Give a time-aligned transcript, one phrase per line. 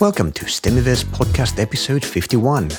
[0.00, 2.70] Welcome to STEMiverse podcast episode 51.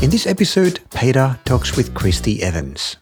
[0.00, 2.98] In this episode, Peter talks with Christie Evans.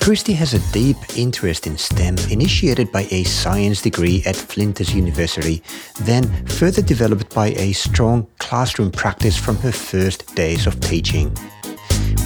[0.00, 5.62] Christie has a deep interest in STEM initiated by a science degree at Flinders University,
[6.00, 11.28] then further developed by a strong classroom practice from her first days of teaching.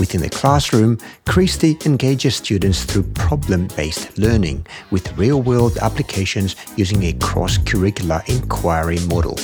[0.00, 0.96] Within the classroom,
[1.26, 8.26] Christie engages students through problem based learning with real world applications using a cross curricular
[8.30, 9.36] inquiry model.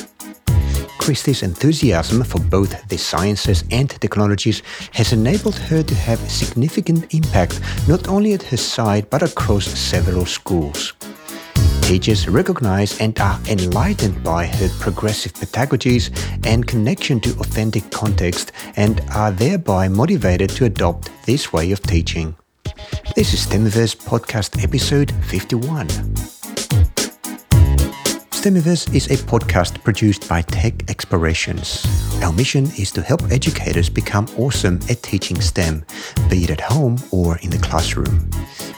[1.09, 4.63] Christie's enthusiasm for both the sciences and technologies
[4.93, 10.27] has enabled her to have significant impact not only at her site but across several
[10.27, 10.93] schools.
[11.81, 16.11] Teachers recognize and are enlightened by her progressive pedagogies
[16.45, 22.37] and connection to authentic context and are thereby motivated to adopt this way of teaching.
[23.17, 26.38] This is STEMiverse Podcast Episode 51.
[28.39, 31.85] STEMiverse is a podcast produced by Tech Explorations.
[32.23, 35.85] Our mission is to help educators become awesome at teaching STEM,
[36.31, 38.31] be it at home or in the classroom.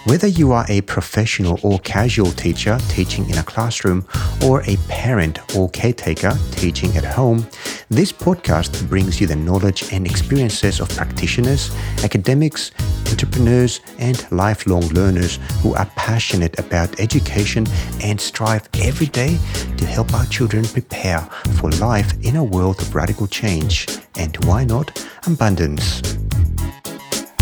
[0.04, 4.06] Whether you are a professional or casual teacher teaching in a classroom,
[4.46, 7.46] or a parent or caretaker teaching at home,
[7.90, 11.70] this podcast brings you the knowledge and experiences of practitioners,
[12.02, 12.70] academics,
[13.10, 17.66] entrepreneurs, and lifelong learners who are passionate about education
[18.02, 19.38] and strive every day
[19.76, 21.20] to help our children prepare
[21.58, 26.02] for life in a world of radical change and why not abundance.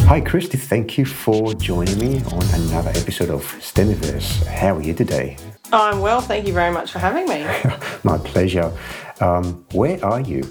[0.01, 0.57] Hi, Christie.
[0.57, 4.47] Thank you for joining me on another episode of STEMiverse.
[4.47, 5.37] How are you today?
[5.73, 6.23] I'm well.
[6.23, 7.47] Thank you very much for having me.
[8.05, 8.73] My pleasure.
[9.21, 10.49] Um, where are you?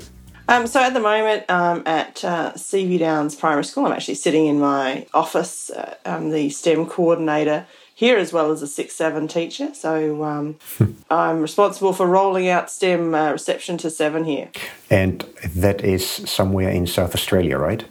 [0.48, 4.46] Um, so at the moment, um, at uh, Seaview Downs Primary School, I'm actually sitting
[4.46, 5.70] in my office.
[5.70, 7.66] Uh, I'm the STEM coordinator
[7.98, 9.74] here as well as a six seven teacher.
[9.74, 10.60] So um,
[11.10, 14.50] I'm responsible for rolling out STEM uh, reception to seven here.
[14.92, 15.22] And
[15.56, 17.84] that is somewhere in South Australia, right?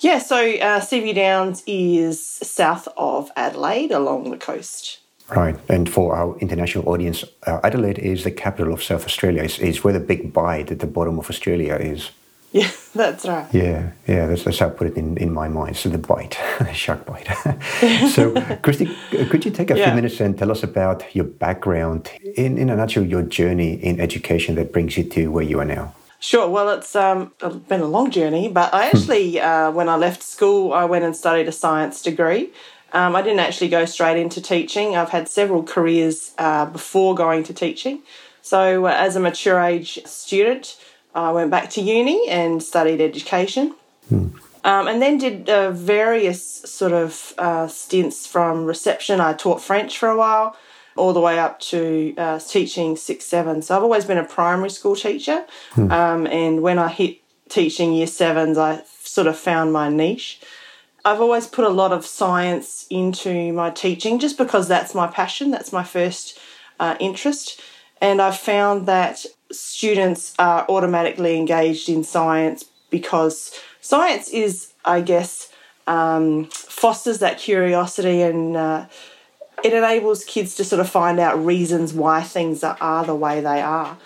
[0.00, 4.98] Yeah, so uh, Seaview Downs is south of Adelaide along the coast.
[5.34, 9.42] Right, and for our international audience, uh, Adelaide is the capital of South Australia.
[9.42, 12.10] It's, it's where the big bite at the bottom of Australia is.
[12.62, 13.46] Yeah, that's right.
[13.52, 15.76] Yeah, yeah, that's, that's how I put it in, in my mind.
[15.76, 17.28] So the bite, the shark bite.
[18.14, 18.96] so, Christie,
[19.28, 19.86] could you take a yeah.
[19.86, 24.00] few minutes and tell us about your background, in, in a nutshell, your journey in
[24.00, 25.94] education that brings you to where you are now?
[26.18, 26.48] Sure.
[26.48, 27.32] Well, it's um,
[27.68, 28.96] been a long journey, but I hmm.
[28.96, 32.52] actually, uh, when I left school, I went and studied a science degree.
[32.94, 34.96] Um, I didn't actually go straight into teaching.
[34.96, 38.00] I've had several careers uh, before going to teaching.
[38.40, 40.78] So, uh, as a mature age student,
[41.20, 43.74] I went back to uni and studied education.
[44.08, 44.28] Hmm.
[44.64, 49.20] Um, and then did uh, various sort of uh, stints from reception.
[49.20, 50.56] I taught French for a while
[50.96, 53.62] all the way up to uh, teaching six, seven.
[53.62, 55.44] So I've always been a primary school teacher.
[55.72, 55.92] Hmm.
[55.92, 57.18] Um, and when I hit
[57.48, 60.40] teaching year sevens, I sort of found my niche.
[61.04, 65.52] I've always put a lot of science into my teaching just because that's my passion,
[65.52, 66.38] that's my first
[66.80, 67.60] uh, interest.
[68.00, 75.52] And I've found that students are automatically engaged in science because science is, I guess,
[75.86, 78.86] um, fosters that curiosity and uh,
[79.62, 83.40] it enables kids to sort of find out reasons why things are, are the way
[83.40, 83.96] they are.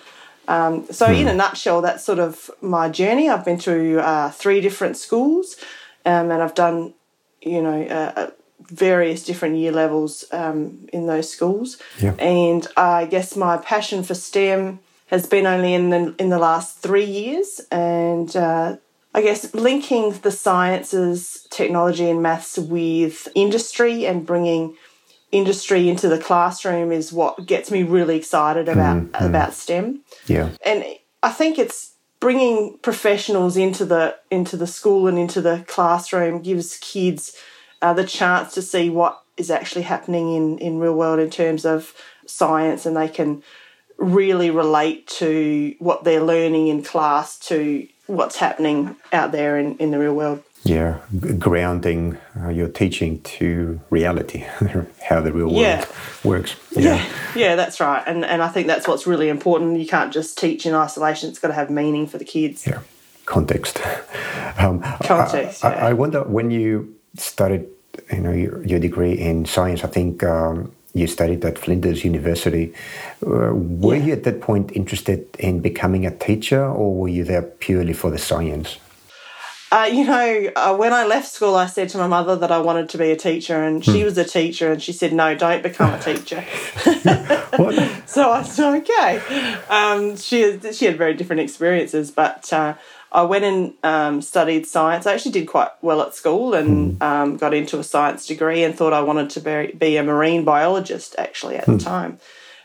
[0.49, 1.15] Um, so, hmm.
[1.15, 3.29] in a nutshell, that's sort of my journey.
[3.29, 5.57] I've been through uh, three different schools,
[6.05, 6.93] um, and I've done,
[7.41, 8.31] you know, uh, uh
[8.71, 11.79] various different year levels um, in those schools.
[11.99, 12.15] Yeah.
[12.15, 16.79] And I guess my passion for STEM has been only in the in the last
[16.79, 18.77] three years, and uh,
[19.13, 24.77] I guess linking the sciences, technology, and maths with industry and bringing
[25.33, 30.01] industry into the classroom is what gets me really excited about mm, about STEM.
[30.27, 30.85] Yeah, and
[31.25, 36.79] I think it's bringing professionals into the into the school and into the classroom gives
[36.79, 37.37] kids
[37.83, 41.65] uh, the chance to see what is actually happening in in real world in terms
[41.65, 41.95] of
[42.27, 43.43] science, and they can
[44.01, 49.91] really relate to what they're learning in class to what's happening out there in, in
[49.91, 50.99] the real world yeah
[51.39, 54.39] grounding uh, your teaching to reality
[55.09, 55.85] how the real world yeah.
[56.25, 56.97] works yeah.
[56.97, 57.13] yeah.
[57.35, 60.67] yeah that's right and and i think that's what's really important you can't just teach
[60.67, 62.81] in isolation it's got to have meaning for the kids yeah
[63.25, 63.81] context
[64.59, 65.87] um, context I, yeah.
[65.87, 67.69] I, wonder when you started
[68.11, 72.75] you know your, your degree in science i think um, you studied at Flinders University.
[73.25, 77.43] Uh, were you at that point interested in becoming a teacher, or were you there
[77.43, 78.79] purely for the science?
[79.73, 82.59] Uh, you know, uh, when I left school, I said to my mother that I
[82.59, 85.63] wanted to be a teacher, and she was a teacher, and she said, "No, don't
[85.63, 86.45] become a teacher."
[88.07, 92.75] so I said, "Okay." Um, she had, she had very different experiences, but uh,
[93.13, 95.07] I went and um, studied science.
[95.07, 98.75] I actually did quite well at school and um, got into a science degree, and
[98.75, 101.17] thought I wanted to be, be a marine biologist.
[101.19, 102.19] Actually, at the time.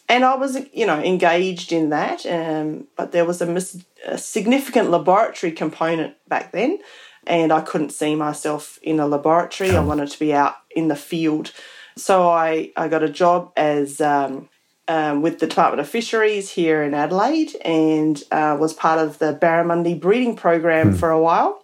[0.07, 4.19] And I was, you know, engaged in that, um, but there was a, mis- a
[4.19, 6.77] significant laboratory component back then,
[7.25, 9.75] and I couldn't see myself in a laboratory.
[9.75, 11.51] I wanted to be out in the field.
[11.97, 14.49] So I, I got a job as um,
[14.87, 19.33] um, with the Department of Fisheries here in Adelaide and uh, was part of the
[19.33, 21.63] barramundi breeding program for a while,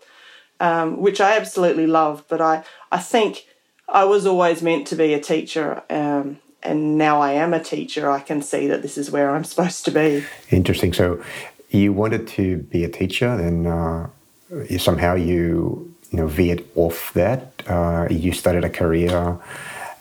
[0.59, 2.25] um, which I absolutely loved.
[2.27, 3.45] But I, I think
[3.87, 5.83] I was always meant to be a teacher.
[5.89, 9.43] Um, and now I am a teacher, I can see that this is where I'm
[9.51, 10.23] supposed to be.
[10.49, 10.93] Interesting.
[10.93, 11.23] So
[11.69, 14.09] you wanted to be a teacher, then uh,
[14.77, 17.63] somehow you you know veered off that.
[17.67, 19.39] Uh, you started a career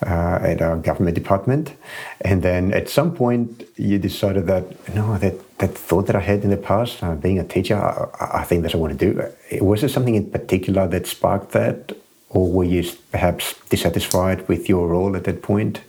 [0.03, 1.75] uh, at a government department,
[2.23, 4.65] and then at some point you decided that
[4.95, 8.41] no, that that thought that I had in the past, uh, being a teacher, I,
[8.41, 9.65] I think that's what I want to do.
[9.65, 11.93] Was there something in particular that sparked that,
[12.31, 15.81] or were you perhaps dissatisfied with your role at that point?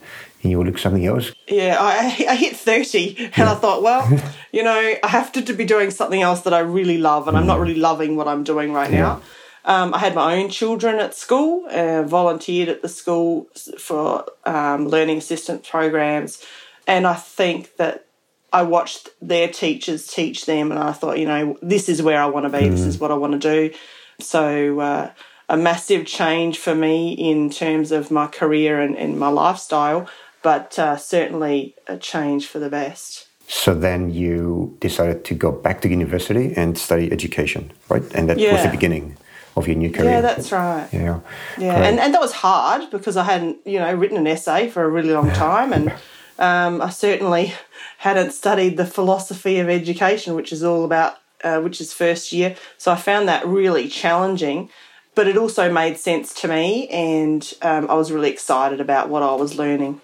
[0.44, 1.32] and you would look something else?
[1.48, 3.52] Yeah, I, I hit 30 and yeah.
[3.52, 4.08] I thought, well,
[4.52, 7.36] you know, I have to, to be doing something else that I really love, and
[7.36, 7.42] mm.
[7.42, 9.00] I'm not really loving what I'm doing right yeah.
[9.00, 9.22] now.
[9.64, 13.48] Um, I had my own children at school, uh, volunteered at the school
[13.78, 16.44] for um, learning assistance programs,
[16.88, 18.06] and I think that
[18.52, 22.26] I watched their teachers teach them, and I thought, you know, this is where I
[22.26, 22.72] want to be, mm.
[22.72, 23.76] this is what I want to do.
[24.20, 25.12] So, uh,
[25.48, 30.08] a massive change for me in terms of my career and, and my lifestyle
[30.42, 33.28] but uh, certainly a change for the best.
[33.48, 38.04] So then you decided to go back to university and study education, right?
[38.16, 38.54] And that yeah.
[38.54, 39.18] was the beginning
[39.56, 40.12] of your new career.
[40.12, 40.88] Yeah, that's right.
[40.92, 41.20] Yeah,
[41.58, 44.84] yeah, and and that was hard because I hadn't you know written an essay for
[44.84, 45.94] a really long time, and
[46.40, 47.54] um, I certainly
[48.00, 52.56] hadn't studied the philosophy of education, which is all about uh, which is first year.
[52.78, 54.70] So I found that really challenging.
[55.14, 59.22] But it also made sense to me, and um, I was really excited about what
[59.22, 60.00] I was learning.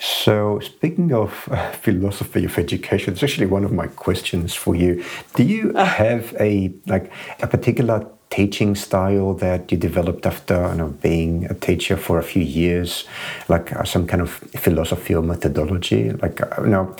[0.00, 5.04] So, speaking of uh, philosophy of education, it's actually one of my questions for you.
[5.34, 5.84] Do you uh.
[5.84, 7.10] have a like
[7.40, 12.22] a particular teaching style that you developed after you know, being a teacher for a
[12.22, 13.04] few years,
[13.48, 16.10] like uh, some kind of philosophy or methodology?
[16.10, 16.96] Like, uh, you know,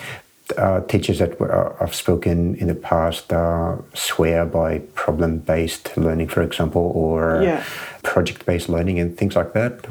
[0.57, 5.97] uh, teachers that were, uh, I've spoken in the past uh, swear by problem based
[5.97, 7.65] learning, for example, or yeah.
[8.03, 9.87] project based learning and things like that.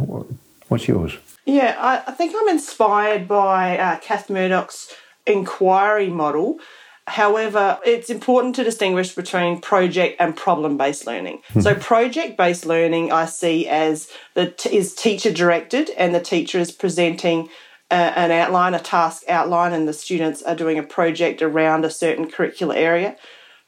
[0.67, 1.17] What's yours?
[1.45, 4.91] Yeah, I, I think I'm inspired by uh, Kath Murdoch's
[5.25, 6.59] inquiry model.
[7.07, 11.41] However, it's important to distinguish between project and problem based learning.
[11.53, 11.61] Hmm.
[11.61, 16.59] so, project based learning I see as the t- is teacher directed, and the teacher
[16.59, 17.47] is presenting
[17.89, 21.89] a, an outline, a task outline, and the students are doing a project around a
[21.89, 23.15] certain curricular area.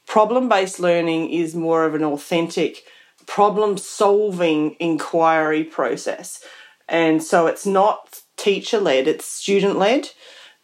[0.06, 2.84] Problem based learning is more of an authentic
[3.26, 6.42] problem solving inquiry process.
[6.88, 10.10] And so it's not teacher led, it's student led.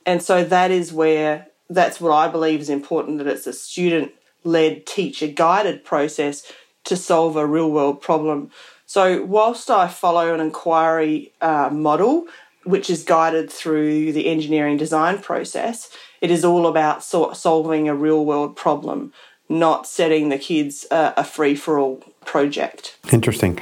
[0.05, 4.13] And so that is where that's what I believe is important that it's a student
[4.45, 6.51] led, teacher guided process
[6.85, 8.51] to solve a real world problem.
[8.87, 12.27] So, whilst I follow an inquiry uh, model,
[12.65, 15.91] which is guided through the engineering design process,
[16.21, 19.12] it is all about so- solving a real world problem,
[19.49, 22.97] not setting the kids uh, a free for all project.
[23.12, 23.59] Interesting.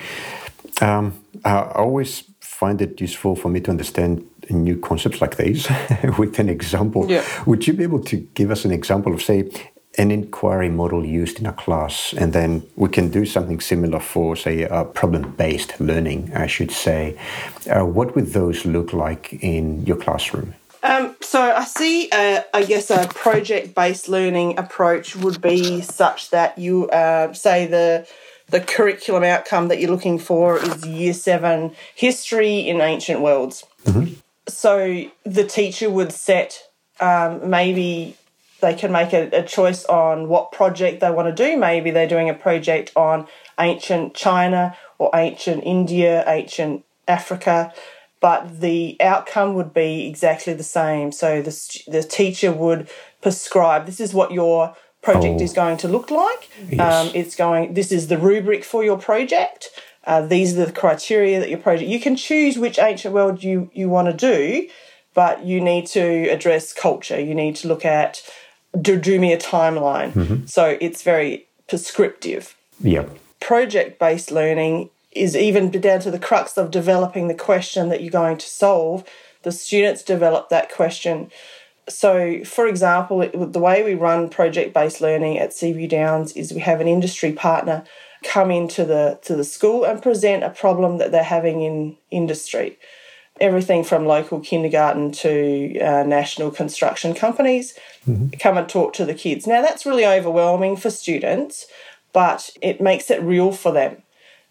[0.80, 5.68] Um, I always find it useful for me to understand new concepts like these
[6.18, 7.10] with an example.
[7.10, 7.24] Yeah.
[7.46, 9.50] Would you be able to give us an example of, say,
[9.96, 14.36] an inquiry model used in a class, and then we can do something similar for,
[14.36, 17.16] say, a problem-based learning, I should say.
[17.70, 20.54] Uh, what would those look like in your classroom?
[20.82, 26.58] Um, so I see, uh, I guess, a project-based learning approach would be such that
[26.58, 28.06] you uh, say the
[28.48, 33.64] the curriculum outcome that you're looking for is year seven history in ancient worlds.
[33.84, 34.14] Mm-hmm.
[34.48, 36.62] So the teacher would set
[37.00, 38.16] um, maybe
[38.60, 41.56] they can make a, a, choice on what project they want to do.
[41.56, 43.26] Maybe they're doing a project on
[43.58, 47.74] ancient China or ancient India, ancient Africa,
[48.20, 51.12] but the outcome would be exactly the same.
[51.12, 52.88] So the, the teacher would
[53.20, 55.44] prescribe this is what your project oh.
[55.44, 56.48] is going to look like.
[56.70, 56.80] Yes.
[56.80, 57.74] Um, it's going.
[57.74, 59.68] This is the rubric for your project.
[60.06, 61.88] Uh, these are the criteria that your project.
[61.88, 64.68] You can choose which ancient world you you want to do,
[65.14, 67.20] but you need to address culture.
[67.20, 68.22] You need to look at
[68.80, 70.12] do, do me a timeline.
[70.12, 70.46] Mm-hmm.
[70.46, 72.54] So it's very prescriptive.
[72.80, 73.06] Yeah.
[73.40, 78.10] project based learning is even down to the crux of developing the question that you're
[78.10, 79.04] going to solve.
[79.42, 81.30] The students develop that question.
[81.88, 86.60] So, for example, the way we run project based learning at Seaview Downs is we
[86.60, 87.84] have an industry partner
[88.24, 92.78] come into the to the school and present a problem that they're having in industry.
[93.40, 97.76] Everything from local kindergarten to uh, national construction companies
[98.06, 98.28] mm-hmm.
[98.40, 99.46] come and talk to the kids.
[99.46, 101.66] Now that's really overwhelming for students,
[102.12, 104.02] but it makes it real for them.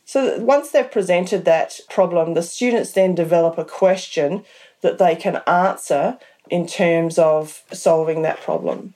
[0.06, 4.44] So once they've presented that problem, the students then develop a question
[4.82, 6.18] that they can answer
[6.50, 8.94] in terms of solving that problem.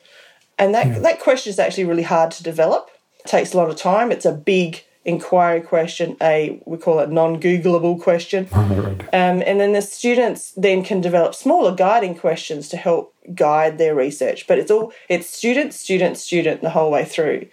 [0.60, 1.00] And that, yeah.
[1.00, 2.90] that question is actually really hard to develop.
[3.28, 4.12] Takes a lot of time.
[4.12, 8.48] It's a big inquiry question, a we call it non-Googleable question.
[9.14, 13.96] Um, and then the students then can develop smaller guiding questions to help guide their
[13.96, 14.46] research.
[14.46, 17.48] But it's all it's student, student, student the whole way through.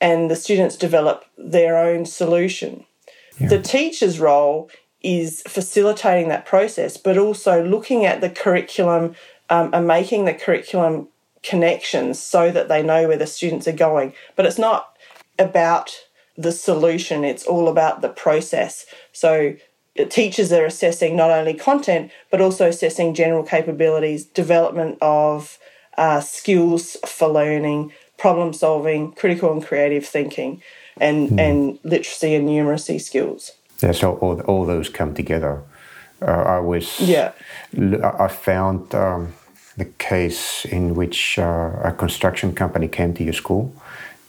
[0.00, 2.84] And the students develop their own solution.
[3.38, 3.48] Yeah.
[3.48, 4.70] The teacher's role
[5.02, 9.14] is facilitating that process, but also looking at the curriculum
[9.50, 11.08] um, and making the curriculum
[11.42, 14.14] connections so that they know where the students are going.
[14.36, 14.93] But it's not
[15.38, 15.92] about
[16.36, 18.86] the solution, it's all about the process.
[19.12, 19.54] So
[20.10, 25.58] teachers are assessing not only content, but also assessing general capabilities, development of
[25.96, 30.62] uh, skills for learning, problem solving, critical and creative thinking,
[30.96, 31.40] and, mm.
[31.40, 33.52] and literacy and numeracy skills.
[33.80, 35.62] Yeah, so all, all those come together.
[36.22, 37.32] Uh, I was yeah.
[37.76, 39.34] I found um,
[39.76, 43.74] the case in which uh, a construction company came to your school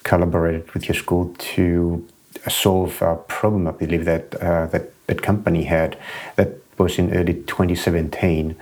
[0.06, 2.08] collaborated with your school to
[2.48, 5.98] solve a problem, I believe, that, uh, that that company had.
[6.36, 8.56] That was in early 2017.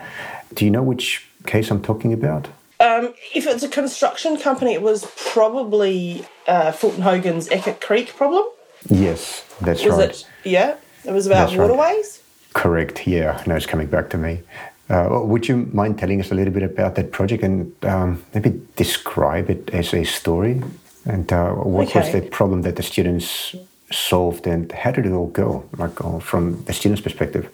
[0.54, 2.48] Do you know which case I'm talking about?
[2.80, 8.46] Um, if it's a construction company, it was probably uh, Fulton Hogan's Eckert Creek problem.
[8.90, 10.10] Yes, that's was right.
[10.10, 12.22] It, yeah, it was about that's waterways.
[12.22, 12.54] Right.
[12.54, 13.08] Correct.
[13.08, 14.42] Yeah, now it's coming back to me.
[14.90, 18.62] Uh, would you mind telling us a little bit about that project and um, maybe
[18.76, 20.62] describe it as a story?
[21.06, 22.00] And uh, what okay.
[22.00, 23.56] was the problem that the students
[23.92, 27.50] solved, and how did it all go, like uh, from the students' perspective?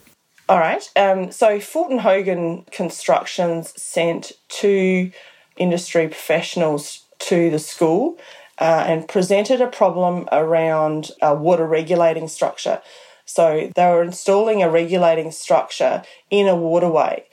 [0.47, 0.89] All right.
[0.95, 5.11] Um, so Fulton Hogan Constructions sent two
[5.57, 8.17] industry professionals to the school
[8.57, 12.81] uh, and presented a problem around a water regulating structure.
[13.25, 16.01] So they were installing a regulating structure
[16.31, 17.25] in a waterway.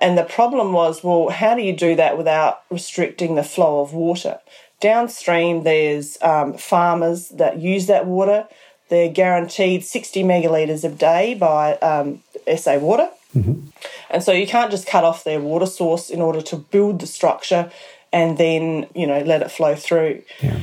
[0.00, 3.92] And the problem was, well, how do you do that without restricting the flow of
[3.92, 4.40] water?
[4.82, 8.48] Downstream, there's um, farmers that use that water.
[8.88, 12.20] They're guaranteed 60 megalitres a day by um,
[12.56, 13.08] SA Water.
[13.34, 13.68] Mm-hmm.
[14.10, 17.06] And so you can't just cut off their water source in order to build the
[17.06, 17.70] structure
[18.12, 20.22] and then, you know, let it flow through.
[20.42, 20.58] Yeah.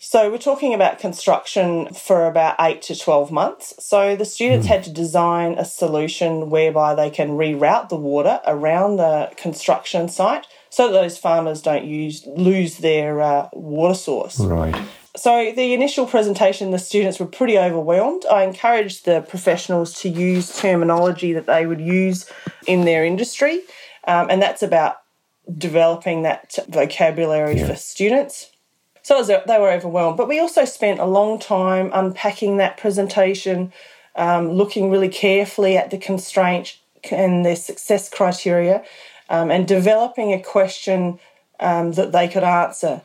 [0.00, 3.74] So we're talking about construction for about eight to 12 months.
[3.78, 4.70] So the students mm.
[4.70, 10.48] had to design a solution whereby they can reroute the water around the construction site
[10.72, 14.40] so that those farmers don't use lose their uh, water source.
[14.40, 14.74] Right.
[15.14, 18.24] So the initial presentation, the students were pretty overwhelmed.
[18.24, 22.24] I encouraged the professionals to use terminology that they would use
[22.66, 23.60] in their industry,
[24.08, 24.96] um, and that's about
[25.58, 27.66] developing that vocabulary yeah.
[27.66, 28.50] for students.
[29.02, 33.74] So was, they were overwhelmed, but we also spent a long time unpacking that presentation,
[34.16, 36.78] um, looking really carefully at the constraint
[37.10, 38.84] and their success criteria,
[39.32, 41.18] um, and developing a question
[41.58, 43.02] um, that they could answer.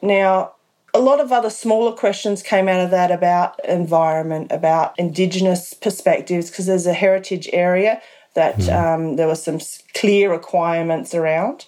[0.00, 0.54] Now,
[0.94, 6.50] a lot of other smaller questions came out of that about environment, about Indigenous perspectives,
[6.50, 8.00] because there's a heritage area
[8.34, 8.72] that mm.
[8.72, 9.58] um, there were some
[9.92, 11.66] clear requirements around.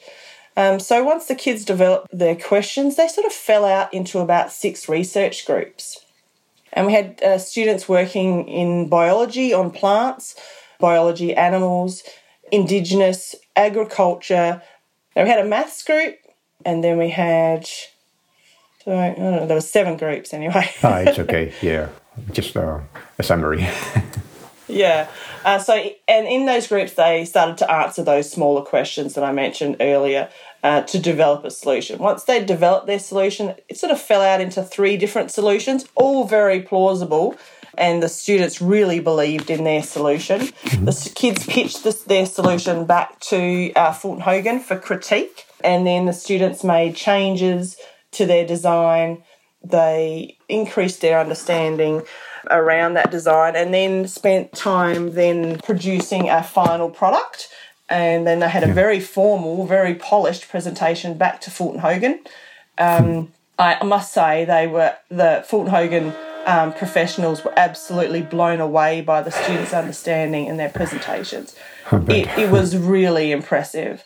[0.57, 4.53] Um, so once the kids developed their questions, they sort of fell out into about
[4.53, 6.05] six research groups.
[6.73, 10.37] And we had uh, students working in biology on plants,
[10.79, 12.03] biology animals,
[12.51, 14.63] Indigenous, agriculture.
[15.15, 16.17] Now we had a maths group,
[16.65, 17.69] and then we had.
[18.85, 20.69] So, I don't know, there were seven groups anyway.
[20.83, 21.53] ah, it's okay.
[21.63, 21.89] Yeah,
[22.33, 22.81] just uh,
[23.19, 23.69] a summary.
[24.69, 25.09] yeah.
[25.45, 25.75] Uh, so,
[26.09, 30.29] and in those groups, they started to answer those smaller questions that I mentioned earlier
[30.63, 31.99] uh, to develop a solution.
[31.99, 36.25] Once they developed their solution, it sort of fell out into three different solutions, all
[36.25, 37.37] very plausible
[37.79, 40.41] and the students really believed in their solution.
[40.41, 40.85] Mm-hmm.
[40.85, 46.07] The kids pitched this, their solution back to uh, Fulton Hogan for critique, and then
[46.07, 47.77] the students made changes
[48.13, 49.23] to their design.
[49.65, 52.03] They increased their understanding
[52.51, 57.49] around that design and then spent time then producing a final product
[57.89, 62.19] and then they had a very formal very polished presentation back to fulton hogan
[62.79, 66.13] um, i must say they were the fulton hogan
[66.47, 71.55] um, professionals were absolutely blown away by the students' understanding and their presentations.
[71.91, 74.05] It, it, was really impressive.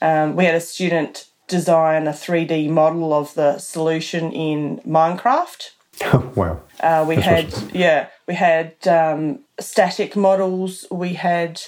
[0.00, 5.70] Um, we had a student design a 3D model of the solution in Minecraft.
[6.02, 6.60] Oh, wow.
[6.80, 11.60] Uh, we That's had, yeah, we had um, static models, we had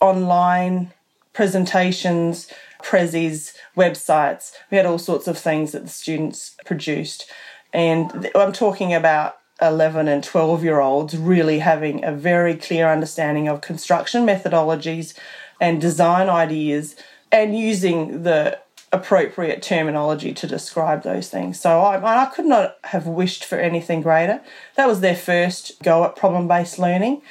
[0.00, 0.92] online
[1.32, 2.50] presentations,
[2.82, 4.52] prezzies, websites.
[4.70, 7.30] We had all sorts of things that the students produced.
[7.74, 13.48] And I'm talking about 11 and 12 year olds really having a very clear understanding
[13.48, 15.14] of construction methodologies
[15.60, 16.96] and design ideas
[17.30, 18.58] and using the
[18.92, 21.60] appropriate terminology to describe those things.
[21.60, 24.40] So I, I could not have wished for anything greater.
[24.76, 27.22] That was their first go at problem based learning.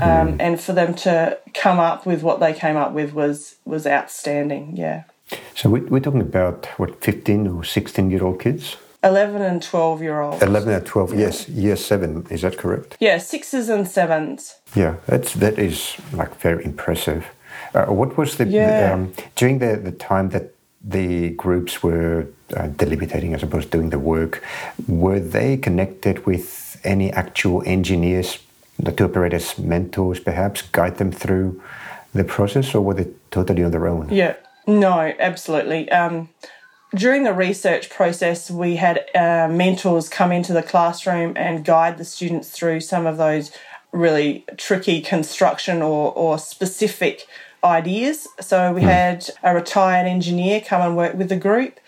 [0.00, 3.84] Um, and for them to come up with what they came up with was was
[3.84, 4.76] outstanding.
[4.76, 5.04] Yeah.
[5.56, 8.76] So we're talking about what, 15 or 16 year old kids?
[9.04, 10.42] 11 and 12 year olds.
[10.42, 11.18] 11 and 12, yeah.
[11.18, 12.96] yes, year seven, is that correct?
[13.00, 14.56] Yeah, sixes and sevens.
[14.74, 17.26] Yeah, that's, that is like very impressive.
[17.74, 18.92] Uh, what was the, yeah.
[18.92, 22.26] um, during the, the time that the groups were
[22.56, 24.42] uh, deliberating, I suppose, doing the work,
[24.86, 28.38] were they connected with any actual engineers,
[28.78, 31.60] the two operators, mentors perhaps, guide them through
[32.14, 34.08] the process, or were they totally on their own?
[34.10, 34.36] Yeah,
[34.66, 35.90] no, absolutely.
[35.90, 36.28] Um,
[36.94, 42.04] during the research process, we had uh, mentors come into the classroom and guide the
[42.04, 43.50] students through some of those
[43.92, 47.26] really tricky construction or, or specific
[47.62, 48.26] ideas.
[48.40, 48.84] So we mm.
[48.84, 51.78] had a retired engineer come and work with the group.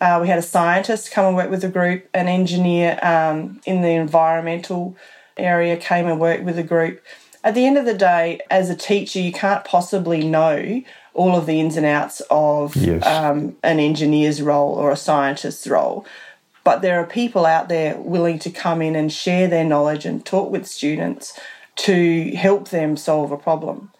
[0.00, 2.08] Uh, we had a scientist come and work with the group.
[2.14, 4.96] An engineer um, in the environmental
[5.36, 7.02] area came and worked with the group.
[7.44, 10.82] At the end of the day, as a teacher, you can't possibly know
[11.18, 13.04] all of the ins and outs of yes.
[13.04, 16.06] um, an engineer's role or a scientist's role.
[16.62, 20.24] But there are people out there willing to come in and share their knowledge and
[20.24, 21.38] talk with students
[21.76, 23.90] to help them solve a problem.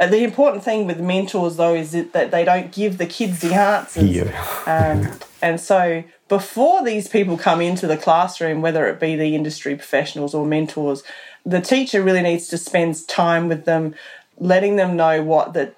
[0.00, 3.54] Uh, the important thing with mentors, though, is that they don't give the kids the
[3.54, 4.04] answers.
[4.04, 4.32] Yeah.
[4.66, 9.76] um, and so before these people come into the classroom, whether it be the industry
[9.76, 11.02] professionals or mentors,
[11.44, 13.94] the teacher really needs to spend time with them,
[14.38, 15.72] letting them know what the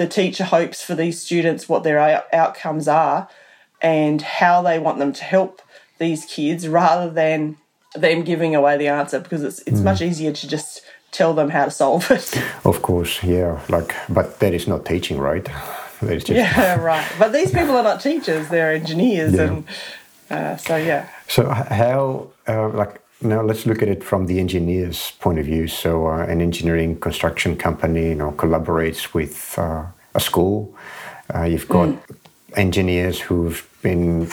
[0.00, 3.28] the teacher hopes for these students, what their outcomes are,
[3.82, 5.60] and how they want them to help
[5.98, 7.58] these kids rather than
[7.94, 9.84] them giving away the answer because it's it's mm.
[9.84, 12.42] much easier to just tell them how to solve it.
[12.64, 13.60] Of course, yeah.
[13.68, 15.46] Like, but that is not teaching, right?
[16.00, 17.06] Just yeah, right.
[17.18, 19.42] But these people are not teachers; they're engineers, yeah.
[19.42, 19.64] and
[20.30, 21.10] uh, so yeah.
[21.28, 25.68] So how, uh, like, now let's look at it from the engineer's point of view.
[25.68, 30.74] So uh, an engineering construction company, you know, collaborates with uh, a school.
[31.34, 32.00] Uh, you've got mm.
[32.56, 34.30] engineers who've been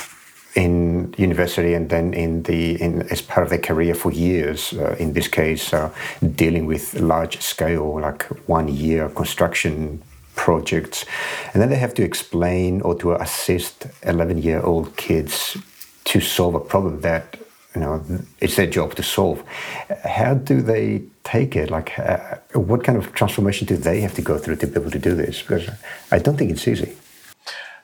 [0.56, 4.73] in university and then in the in, as part of their career for years.
[4.73, 5.91] Uh, in this case, uh,
[6.36, 10.02] dealing with large scale, like one year construction
[10.36, 11.06] projects,
[11.54, 15.58] and then they have to explain or to assist eleven year old kids
[16.06, 17.38] to solve a problem that
[17.77, 18.03] you know
[18.39, 19.43] it's their job to solve.
[20.03, 21.69] How do they take it?
[21.69, 24.91] Like, uh, what kind of transformation do they have to go through to be able
[24.91, 25.41] to do this?
[25.41, 25.69] Because
[26.11, 26.95] I don't think it's easy.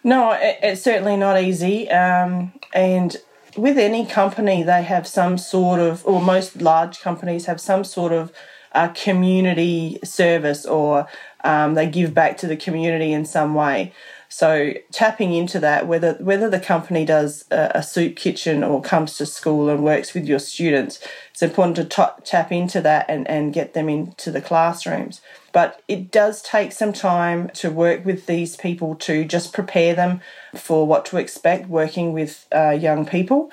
[0.04, 1.90] No, it, it's certainly not easy.
[1.92, 3.16] Um, and
[3.56, 8.12] with any company, they have some sort of, or most large companies have some sort
[8.12, 8.32] of
[8.72, 11.08] uh, community service or
[11.44, 13.94] um, they give back to the community in some way.
[14.36, 19.16] So tapping into that, whether whether the company does a, a soup kitchen or comes
[19.18, 23.28] to school and works with your students, it's important to t- tap into that and,
[23.28, 25.22] and get them into the classrooms.
[25.52, 30.20] But it does take some time to work with these people to just prepare them
[30.56, 33.52] for what to expect working with uh, young people.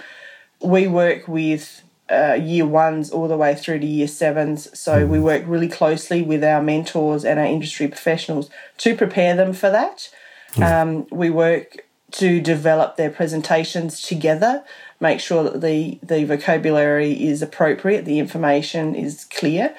[0.63, 4.79] We work with uh, year ones all the way through to year sevens.
[4.79, 9.53] So we work really closely with our mentors and our industry professionals to prepare them
[9.53, 10.09] for that.
[10.59, 14.65] Um, we work to develop their presentations together,
[14.99, 19.75] make sure that the, the vocabulary is appropriate, the information is clear.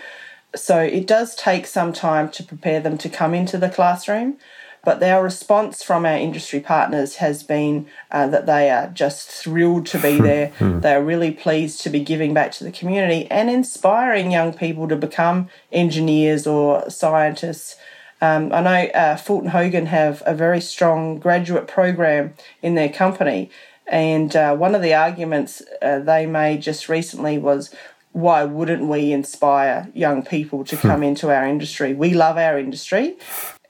[0.55, 4.37] So it does take some time to prepare them to come into the classroom.
[4.83, 9.85] But our response from our industry partners has been uh, that they are just thrilled
[9.87, 10.47] to be there.
[10.57, 10.79] Hmm.
[10.79, 14.87] they are really pleased to be giving back to the community and inspiring young people
[14.87, 17.75] to become engineers or scientists
[18.21, 23.49] um, I know uh, Fulton Hogan have a very strong graduate program in their company,
[23.87, 27.73] and uh, one of the arguments uh, they made just recently was
[28.13, 31.03] why wouldn't we inspire young people to come hmm.
[31.03, 31.93] into our industry?
[31.93, 33.17] We love our industry.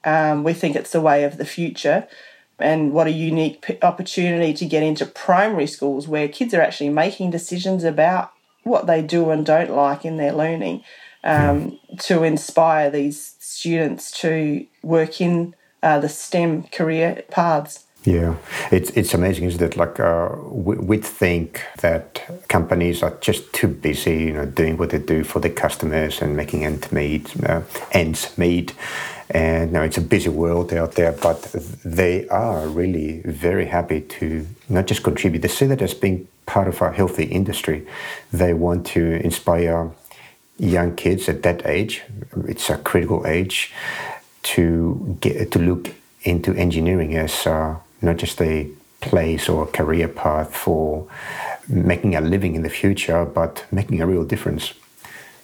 [0.03, 2.07] Um, we think it's the way of the future.
[2.57, 6.89] And what a unique p- opportunity to get into primary schools where kids are actually
[6.89, 8.31] making decisions about
[8.63, 10.83] what they do and don't like in their learning
[11.23, 17.85] um, to inspire these students to work in uh, the STEM career paths.
[18.03, 18.35] Yeah,
[18.71, 19.77] it's it's amazing, isn't it?
[19.77, 24.97] Like uh, we, think that companies are just too busy, you know, doing what they
[24.97, 27.61] do for their customers and making ends meet, uh,
[27.91, 28.73] ends meet.
[29.29, 31.43] And now it's a busy world out there, but
[31.85, 35.41] they are really very happy to not just contribute.
[35.41, 37.85] They see that as being part of a healthy industry.
[38.33, 39.91] They want to inspire
[40.61, 42.03] young kids at that age.
[42.47, 43.73] It's a critical age
[44.43, 45.89] to get to look
[46.23, 47.45] into engineering as.
[47.45, 48.69] Uh, not just a
[48.99, 51.07] place or a career path for
[51.67, 54.73] making a living in the future, but making a real difference.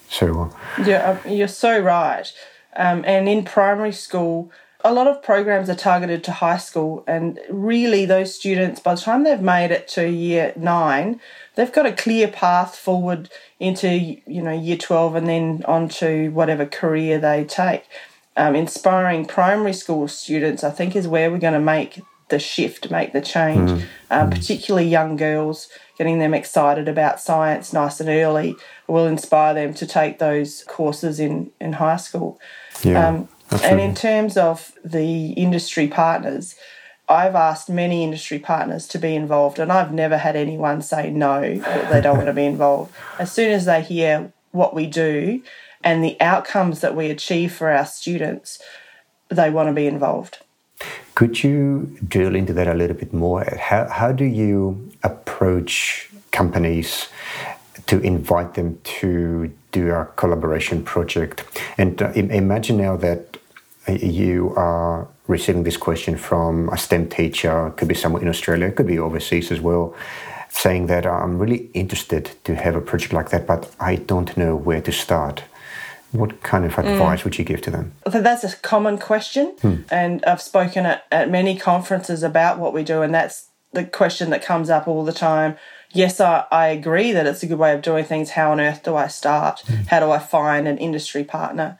[0.08, 0.52] So,
[0.84, 2.32] yeah, um, you're so right.
[2.76, 4.50] Um, and in primary school,
[4.84, 9.00] a lot of programs are targeted to high school, and really, those students, by the
[9.00, 11.20] time they've made it to year nine,
[11.56, 16.30] they've got a clear path forward into you know year 12 and then on to
[16.30, 17.84] whatever career they take.
[18.36, 22.90] Um, inspiring primary school students, I think, is where we're going to make the shift,
[22.90, 23.82] make the change, mm.
[24.10, 28.54] Um, particularly young girls, getting them excited about science nice and early
[28.86, 32.38] will inspire them to take those courses in, in high school.
[32.82, 36.54] Yeah, um, and in terms of the industry partners,
[37.08, 41.58] I've asked many industry partners to be involved, and I've never had anyone say no,
[41.58, 42.92] that they don't want to be involved.
[43.18, 45.42] As soon as they hear what we do
[45.82, 48.60] and the outcomes that we achieve for our students,
[49.30, 50.38] they want to be involved.
[51.14, 53.44] Could you drill into that a little bit more?
[53.58, 57.08] How, how do you approach companies
[57.86, 61.42] to invite them to do a collaboration project?
[61.78, 63.37] And uh, imagine now that
[63.88, 68.86] you are receiving this question from a STEM teacher, could be somewhere in Australia, could
[68.86, 69.94] be overseas as well,
[70.48, 74.56] saying that I'm really interested to have a project like that, but I don't know
[74.56, 75.44] where to start.
[76.12, 77.24] What kind of advice mm.
[77.24, 77.92] would you give to them?
[78.06, 79.82] That's a common question, hmm.
[79.90, 84.30] and I've spoken at, at many conferences about what we do, and that's the question
[84.30, 85.56] that comes up all the time.
[85.92, 88.30] Yes, I, I agree that it's a good way of doing things.
[88.30, 89.60] How on earth do I start?
[89.66, 89.82] Hmm.
[89.88, 91.78] How do I find an industry partner?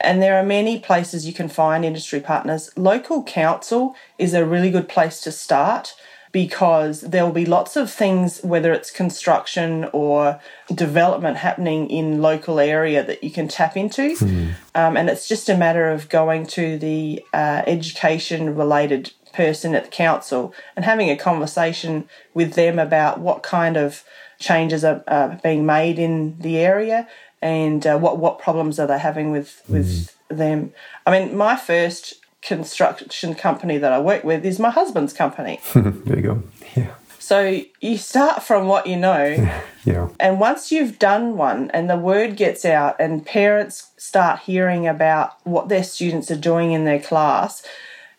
[0.00, 2.70] And there are many places you can find industry partners.
[2.76, 5.94] Local council is a really good place to start
[6.32, 10.40] because there will be lots of things, whether it's construction or
[10.72, 14.14] development happening in local area that you can tap into.
[14.14, 14.54] Mm.
[14.74, 19.84] Um, and it's just a matter of going to the uh, education related person at
[19.84, 24.04] the council and having a conversation with them about what kind of
[24.38, 27.08] changes are uh, being made in the area
[27.42, 29.86] and uh, what what problems are they having with with
[30.30, 30.36] mm.
[30.36, 30.72] them.
[31.06, 35.60] I mean, my first construction company that I work with is my husband's company.
[35.74, 36.42] there you go.
[36.74, 36.94] Yeah.
[37.18, 39.24] So you start from what you know.
[39.84, 40.08] yeah.
[40.18, 45.36] And once you've done one and the word gets out and parents start hearing about
[45.46, 47.62] what their students are doing in their class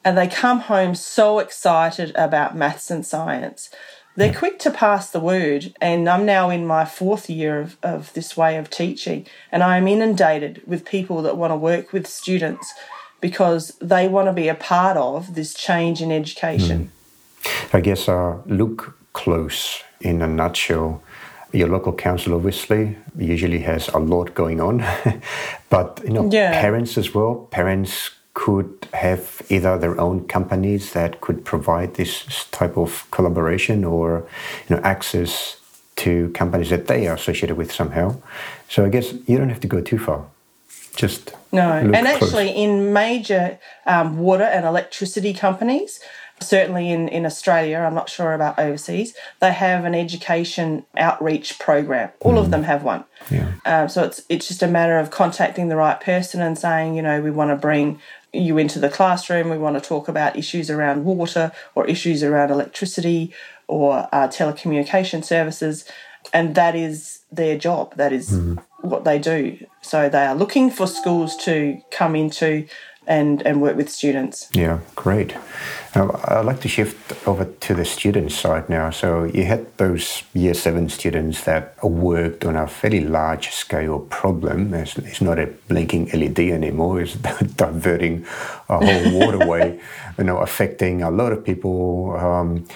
[0.05, 3.69] and they come home so excited about maths and science.
[4.15, 8.13] They're quick to pass the word, and I'm now in my fourth year of, of
[8.13, 12.07] this way of teaching, and I am inundated with people that want to work with
[12.07, 12.73] students
[13.21, 16.91] because they want to be a part of this change in education.
[17.43, 17.73] Mm.
[17.73, 21.01] I guess uh, look close in a nutshell.
[21.53, 24.79] Your local council obviously usually has a lot going on,
[25.69, 26.59] but you know yeah.
[26.59, 27.47] parents as well.
[27.51, 34.25] Parents could have either their own companies that could provide this type of collaboration or
[34.67, 35.57] you know access
[35.97, 38.15] to companies that they are associated with somehow.
[38.69, 40.25] So I guess you don't have to go too far.
[40.95, 42.05] Just no, and close.
[42.05, 45.99] actually, in major um, water and electricity companies,
[46.41, 52.09] certainly in, in Australia, I'm not sure about overseas, they have an education outreach program.
[52.19, 52.39] All mm.
[52.39, 53.05] of them have one.
[53.29, 53.53] Yeah.
[53.65, 57.01] Um, so it's it's just a matter of contacting the right person and saying, you
[57.01, 58.01] know, we want to bring
[58.33, 59.49] you into the classroom.
[59.49, 63.33] We want to talk about issues around water or issues around electricity
[63.67, 65.85] or uh, telecommunication services,
[66.33, 67.95] and that is their job.
[67.95, 69.57] That is mm what they do.
[69.81, 72.67] So they are looking for schools to come into
[73.07, 74.49] and, and work with students.
[74.53, 75.35] Yeah, great.
[75.95, 78.91] Now, I'd like to shift over to the student side now.
[78.91, 84.73] So you had those year seven students that worked on a fairly large scale problem.
[84.73, 87.01] It's, it's not a blinking LED anymore.
[87.01, 87.15] It's
[87.55, 88.25] diverting
[88.69, 89.79] a whole waterway,
[90.17, 92.67] you know, affecting a lot of people, um,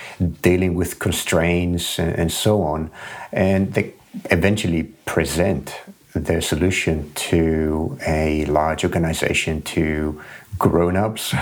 [0.42, 2.90] dealing with constraints and, and so on.
[3.32, 3.94] And they
[4.32, 5.76] eventually present
[6.16, 10.22] their solution to a large organization, to
[10.58, 11.34] grown ups,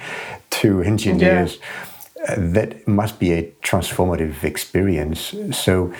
[0.50, 1.58] to engineers.
[1.58, 1.66] Yeah.
[2.28, 5.34] Uh, that must be a transformative experience.
[5.50, 5.92] So,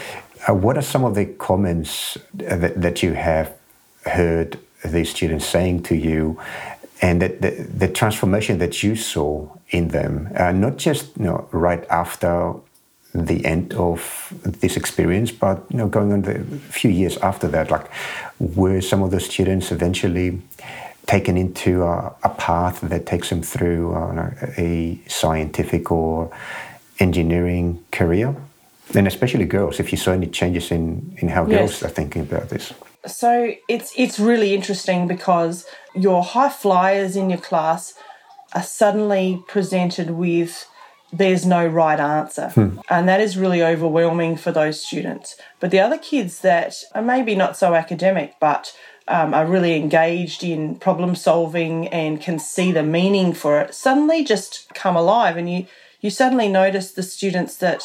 [0.48, 3.52] Uh, what are some of the comments that, that you have
[4.06, 6.36] heard these students saying to you
[7.00, 11.48] and the, the, the transformation that you saw in them, uh, not just you know,
[11.52, 12.54] right after
[13.14, 16.38] the end of this experience, but you know, going on the
[16.70, 17.86] few years after that, like
[18.38, 20.40] were some of the students eventually
[21.06, 26.30] taken into a, a path that takes them through uh, a scientific or
[26.98, 28.34] engineering career?
[28.94, 31.58] And especially girls, if you saw any changes in, in how yes.
[31.58, 32.72] girls are thinking about this.
[33.06, 37.94] So it's it's really interesting because your high flyers in your class
[38.54, 40.66] are suddenly presented with
[41.12, 42.48] there's no right answer.
[42.50, 42.78] Hmm.
[42.88, 45.36] And that is really overwhelming for those students.
[45.60, 48.74] But the other kids that are maybe not so academic, but
[49.08, 54.24] um, are really engaged in problem solving and can see the meaning for it, suddenly
[54.24, 55.36] just come alive.
[55.36, 55.66] And you,
[56.00, 57.82] you suddenly notice the students that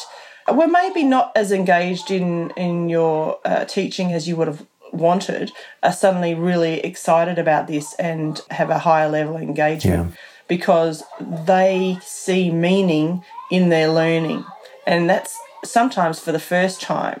[0.50, 5.52] were maybe not as engaged in, in your uh, teaching as you would have wanted
[5.82, 10.12] are suddenly really excited about this and have a higher level of engagement.
[10.12, 10.16] Yeah
[10.48, 14.44] because they see meaning in their learning.
[14.86, 17.20] And that's sometimes for the first time.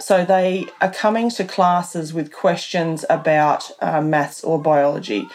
[0.00, 5.28] So they are coming to classes with questions about uh, maths or biology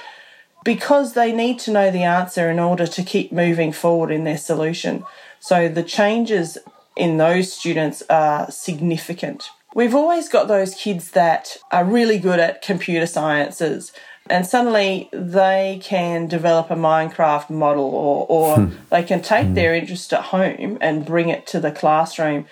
[0.66, 4.38] because they need to know the answer in order to keep moving forward in their
[4.38, 5.04] solution.
[5.40, 6.58] So the changes
[6.98, 9.50] in those students are significant.
[9.74, 13.94] We've always got those kids that are really good at computer sciences
[14.30, 18.76] and suddenly they can develop a Minecraft model or, or hmm.
[18.90, 19.54] they can take hmm.
[19.54, 22.46] their interest at home and bring it to the classroom.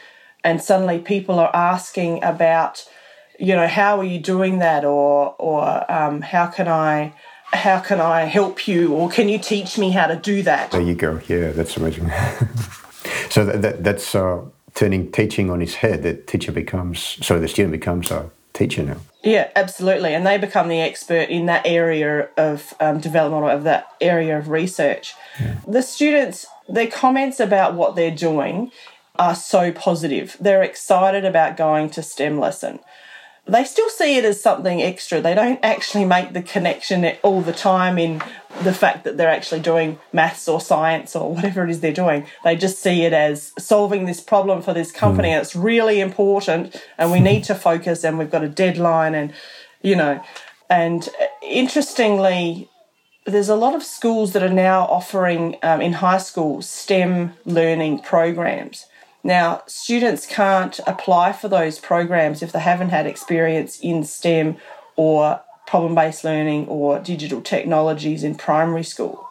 [0.43, 2.87] And suddenly people are asking about,
[3.39, 4.85] you know, how are you doing that?
[4.85, 7.13] Or, or um, how can I,
[7.45, 8.93] how can I help you?
[8.93, 10.71] Or can you teach me how to do that?
[10.71, 11.19] There you go.
[11.27, 12.09] Yeah, that's amazing.
[13.29, 14.41] so that, that that's uh,
[14.73, 16.03] turning teaching on its head.
[16.03, 18.97] The teacher becomes, so the student becomes a teacher now.
[19.27, 20.13] Yeah, absolutely.
[20.13, 24.37] And they become the expert in that area of um, development or of that area
[24.37, 25.15] of research.
[25.37, 25.55] Yeah.
[25.67, 28.71] The students, their comments about what they're doing
[29.19, 30.37] are so positive.
[30.39, 32.79] They're excited about going to STEM lesson
[33.47, 35.21] they still see it as something extra.
[35.21, 38.21] They don't actually make the connection all the time in
[38.63, 42.25] the fact that they're actually doing maths or science or whatever it is they're doing.
[42.43, 45.29] They just see it as solving this problem for this company.
[45.29, 45.39] Mm.
[45.39, 49.33] it's really important and we need to focus and we've got a deadline and,
[49.81, 50.21] you know,
[50.69, 51.07] and
[51.41, 52.69] interestingly,
[53.25, 57.99] there's a lot of schools that are now offering um, in high school STEM learning
[57.99, 58.85] programs.
[59.27, 64.55] Now, students can't apply for those programs if they haven't had experience in STEM
[64.95, 69.27] or problem based learning or digital technologies in primary school.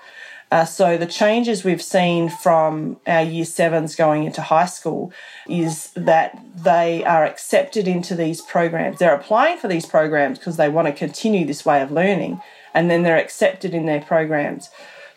[0.50, 5.14] Uh, so, the changes we've seen from our year sevens going into high school
[5.48, 8.98] is that they are accepted into these programs.
[8.98, 12.42] They're applying for these programs because they want to continue this way of learning,
[12.74, 14.68] and then they're accepted in their programs.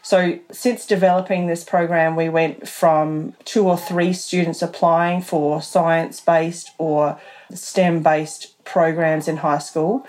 [0.02, 6.22] So, since developing this program, we went from two or three students applying for science
[6.22, 7.20] based or
[7.54, 10.08] STEM based programs in high school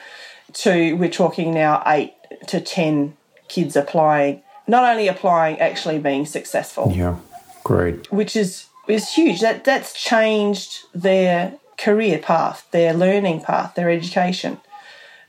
[0.53, 2.15] to we're talking now eight
[2.49, 3.17] to 10
[3.49, 4.43] kids applying.
[4.67, 6.93] Not only applying, actually being successful.
[6.95, 7.17] Yeah,
[7.65, 8.13] great.
[8.13, 9.41] Which is, is huge.
[9.41, 14.59] That, that's changed their career path, their learning path, their education.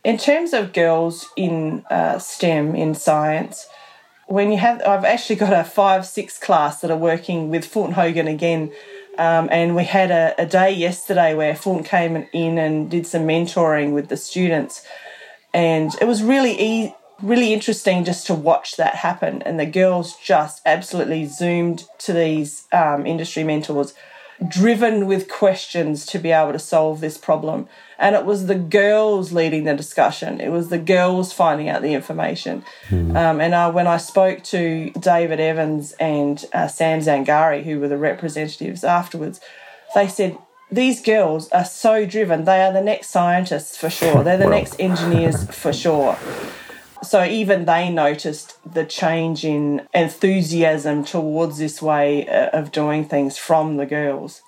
[0.03, 3.67] In terms of girls in uh, STEM, in science,
[4.31, 7.93] when you have, I've actually got a five, six class that are working with Fulton
[7.93, 8.71] Hogan again.
[9.17, 13.23] Um, and we had a, a, day yesterday where Fulton came in and did some
[13.23, 14.85] mentoring with the students.
[15.53, 19.41] And it was really e- really interesting just to watch that happen.
[19.41, 23.93] And the girls just absolutely zoomed to these um, industry mentors
[24.47, 27.67] driven with questions to be able to solve this problem.
[28.01, 30.41] And it was the girls leading the discussion.
[30.41, 32.65] It was the girls finding out the information.
[32.89, 33.15] Mm.
[33.15, 37.87] Um, and uh, when I spoke to David Evans and uh, Sam Zangari, who were
[37.87, 39.39] the representatives afterwards,
[39.93, 40.39] they said,
[40.71, 42.45] these girls are so driven.
[42.45, 44.23] They are the next scientists for sure.
[44.23, 44.57] They're the well.
[44.57, 46.17] next engineers for sure.
[47.03, 53.37] So even they noticed the change in enthusiasm towards this way uh, of doing things
[53.37, 54.41] from the girls.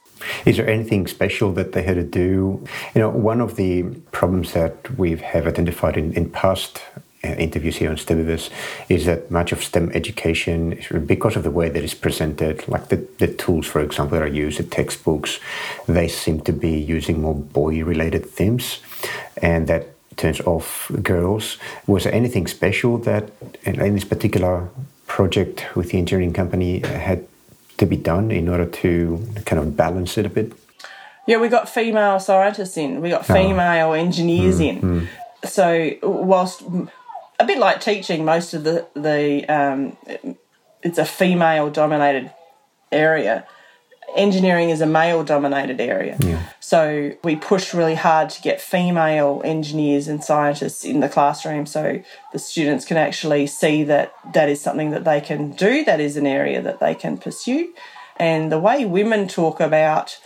[0.45, 2.65] Is there anything special that they had to do?
[2.95, 6.81] You know, one of the problems that we have identified in, in past
[7.23, 8.49] uh, interviews here on STEMiverse
[8.89, 13.07] is that much of STEM education, because of the way that it's presented, like the,
[13.19, 15.39] the tools, for example, that are used, the textbooks,
[15.87, 18.79] they seem to be using more boy related themes.
[19.41, 21.57] And that turns off girls.
[21.87, 23.31] Was there anything special that
[23.63, 24.69] in this particular
[25.07, 27.25] project with the engineering company had
[27.83, 30.53] to be done in order to kind of balance it a bit?
[31.27, 33.01] Yeah, we got female scientists in.
[33.01, 33.93] We got female oh.
[33.93, 34.81] engineers mm, in.
[34.81, 35.07] Mm.
[35.45, 36.63] So whilst
[37.39, 39.97] a bit like teaching, most of the the um,
[40.81, 42.31] it's a female dominated
[42.91, 43.45] area.
[44.15, 46.17] Engineering is a male dominated area.
[46.19, 46.43] Yeah.
[46.59, 52.01] So we push really hard to get female engineers and scientists in the classroom so
[52.31, 56.17] the students can actually see that that is something that they can do, that is
[56.17, 57.73] an area that they can pursue.
[58.17, 60.19] And the way women talk about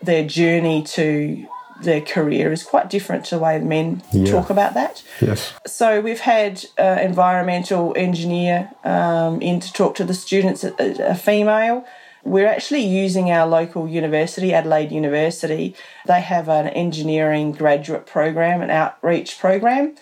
[0.00, 1.46] their journey to
[1.82, 4.30] their career is quite different to the way men yeah.
[4.30, 5.02] talk about that.
[5.20, 5.52] Yes.
[5.66, 11.14] So we've had an environmental engineer um, in to talk to the students, a, a
[11.14, 11.84] female.
[12.24, 15.74] We're actually using our local university, Adelaide University.
[16.06, 19.96] They have an engineering graduate program, an outreach program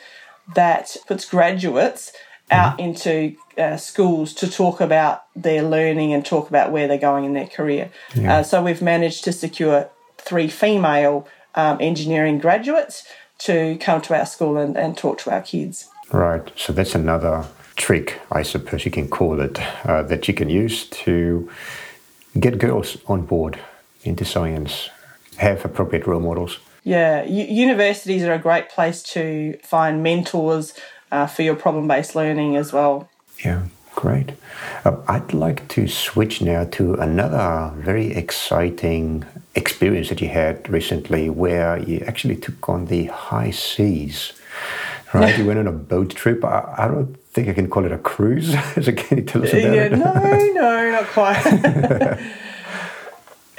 [0.55, 2.13] that puts graduates
[2.51, 2.89] out mm-hmm.
[2.89, 7.33] into uh, schools to talk about their learning and talk about where they're going in
[7.33, 7.91] their career.
[8.15, 8.39] Yeah.
[8.39, 13.05] Uh, so we've managed to secure three female um, engineering graduates
[13.39, 15.89] to come to our school and, and talk to our kids.
[16.13, 16.51] Right.
[16.57, 20.87] So that's another trick, I suppose you can call it, uh, that you can use
[20.87, 21.49] to
[22.39, 23.59] get girls on board
[24.03, 24.91] into science,
[25.37, 26.59] have appropriate role models.
[26.85, 30.75] Yeah, U- universities are a great place to find mentors
[31.11, 33.09] uh, for your problem based learning as well.
[33.45, 33.65] Yeah,
[33.95, 34.33] great.
[34.85, 41.29] Uh, I'd like to switch now to another very exciting experience that you had recently
[41.29, 44.33] where you actually took on the high seas.
[45.13, 46.45] Right, you went on a boat trip.
[46.45, 48.53] I, I, don't think I can call it a cruise.
[48.83, 49.93] so can you tell us about yeah, it?
[49.93, 52.21] no, no, not quite.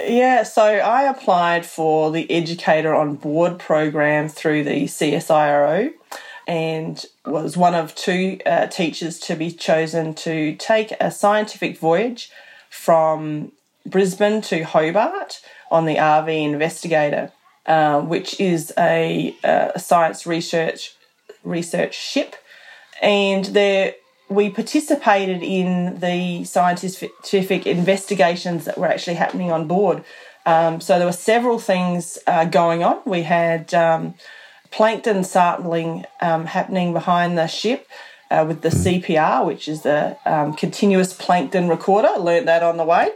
[0.00, 5.92] yeah, so I applied for the Educator on Board program through the CSIRO
[6.46, 12.30] and was one of two uh, teachers to be chosen to take a scientific voyage
[12.68, 13.52] from
[13.86, 17.32] Brisbane to Hobart on the RV Investigator,
[17.66, 20.94] uh, which is a, a, science research
[21.44, 22.36] research ship,
[23.02, 23.94] and
[24.28, 30.04] we participated in the scientific investigations that were actually happening on board.
[30.46, 33.00] Um, so there were several things uh, going on.
[33.04, 34.14] We had um,
[34.70, 37.86] plankton sampling um, happening behind the ship.
[38.30, 42.84] Uh, with the CPR, which is the um, continuous plankton recorder, learned that on the
[42.84, 43.10] way.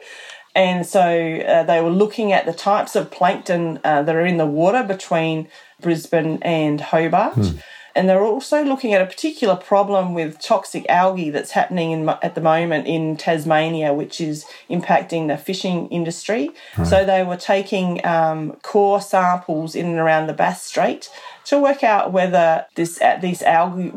[0.55, 4.37] And so uh, they were looking at the types of plankton uh, that are in
[4.37, 5.49] the water between
[5.81, 7.33] Brisbane and Hobart.
[7.33, 7.57] Hmm.
[7.96, 12.35] And they're also looking at a particular problem with toxic algae that's happening in, at
[12.35, 16.50] the moment in Tasmania, which is impacting the fishing industry.
[16.76, 16.87] Right.
[16.87, 21.09] So they were taking um, core samples in and around the Bass Strait
[21.46, 23.92] to work out whether this uh, this algae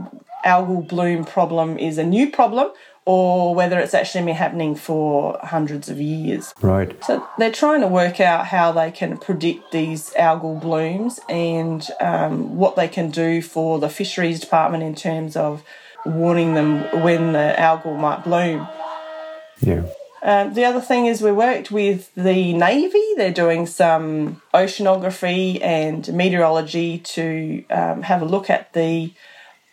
[0.45, 2.71] algal bloom problem is a new problem
[3.12, 6.54] or whether it's actually been happening for hundreds of years.
[6.62, 7.04] Right.
[7.04, 12.56] So they're trying to work out how they can predict these algal blooms and um,
[12.56, 15.63] what they can do for the fisheries department in terms of
[16.06, 18.67] warning them when the algal might bloom.
[19.60, 19.88] Yeah.
[20.22, 23.04] Um, the other thing is we worked with the Navy.
[23.17, 29.13] They're doing some oceanography and meteorology to um, have a look at the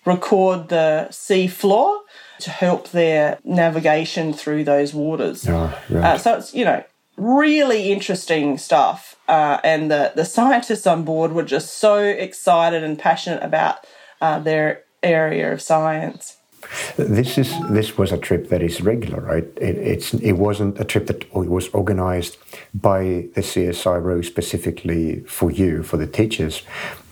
[0.07, 2.01] record the sea floor
[2.41, 5.49] to help their navigation through those waters.
[5.49, 6.05] Oh, right.
[6.05, 6.85] uh, so it's, you know,
[7.17, 9.17] really interesting stuff.
[9.29, 13.87] Uh, and the, the scientists on board were just so excited and passionate about
[14.21, 16.37] uh, their area of science.
[16.97, 19.45] This is this was a trip that is regular, right?
[19.57, 22.39] It, it's it wasn't a trip that was organized
[22.75, 26.63] by the CSIRO specifically for you, for the teachers,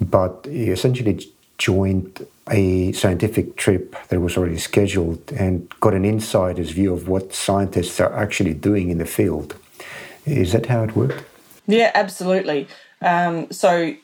[0.00, 1.20] but essentially
[1.58, 7.34] joined a scientific trip that was already scheduled and got an insider's view of what
[7.34, 9.56] scientists are actually doing in the field.
[10.26, 11.24] Is that how it worked?
[11.66, 12.68] Yeah, absolutely.
[13.00, 13.94] Um, so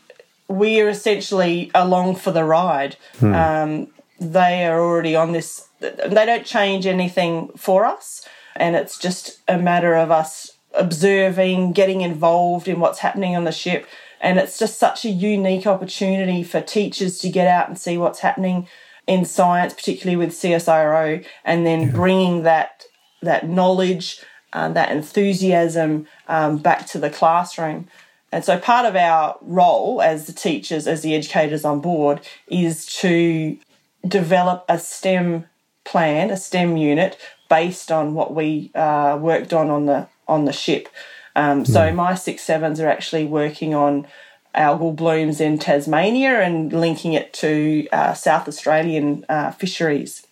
[0.48, 2.96] we are essentially along for the ride.
[3.18, 3.34] Hmm.
[3.34, 3.86] Um,
[4.18, 8.26] they are already on this, they don't change anything for us.
[8.56, 13.52] And it's just a matter of us observing, getting involved in what's happening on the
[13.52, 13.86] ship,
[14.20, 18.20] and it's just such a unique opportunity for teachers to get out and see what's
[18.20, 18.68] happening
[19.06, 21.90] in science, particularly with CSIRO, and then yeah.
[21.92, 22.84] bringing that
[23.22, 24.22] that knowledge,
[24.52, 27.86] uh, that enthusiasm um, back to the classroom.
[28.32, 32.86] And so, part of our role as the teachers, as the educators on board, is
[33.00, 33.58] to
[34.06, 35.46] develop a STEM
[35.84, 37.18] plan, a STEM unit
[37.48, 40.88] based on what we uh, worked on on the on the ship.
[41.36, 41.94] Um, so mm.
[41.94, 44.06] my six sevens are actually working on
[44.54, 50.26] algal blooms in Tasmania and linking it to uh, South Australian uh, fisheries.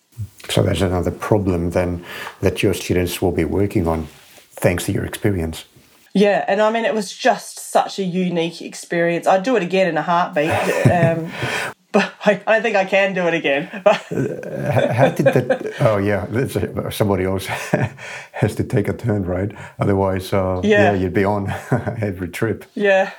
[0.49, 2.03] So there's another problem then
[2.41, 4.07] that your students will be working on,
[4.51, 5.65] thanks to your experience.
[6.13, 9.27] Yeah, and I mean, it was just such a unique experience.
[9.27, 10.49] I'd do it again in a heartbeat.
[10.91, 11.31] Um,
[11.91, 13.69] but I, I, don't think I can do it again.
[13.85, 15.73] uh, how did that?
[15.79, 17.45] Oh yeah, somebody else
[18.31, 19.51] has to take a turn, right?
[19.79, 20.91] Otherwise, uh, yeah.
[20.91, 20.93] yeah.
[20.93, 21.49] you'd be on
[22.01, 22.65] every trip.
[22.75, 23.11] Yeah.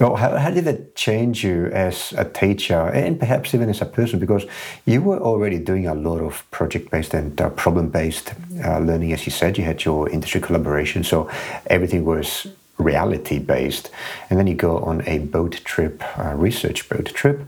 [0.00, 3.86] well, how, how, did that change you as a teacher and perhaps even as a
[3.86, 4.18] person?
[4.18, 4.44] Because
[4.84, 9.12] you were already doing a lot of project based and uh, problem based uh, learning.
[9.12, 11.30] As you said, you had your industry collaboration, so
[11.68, 12.48] everything was
[12.78, 13.90] reality based.
[14.30, 17.40] And then you go on a boat trip, a research boat trip.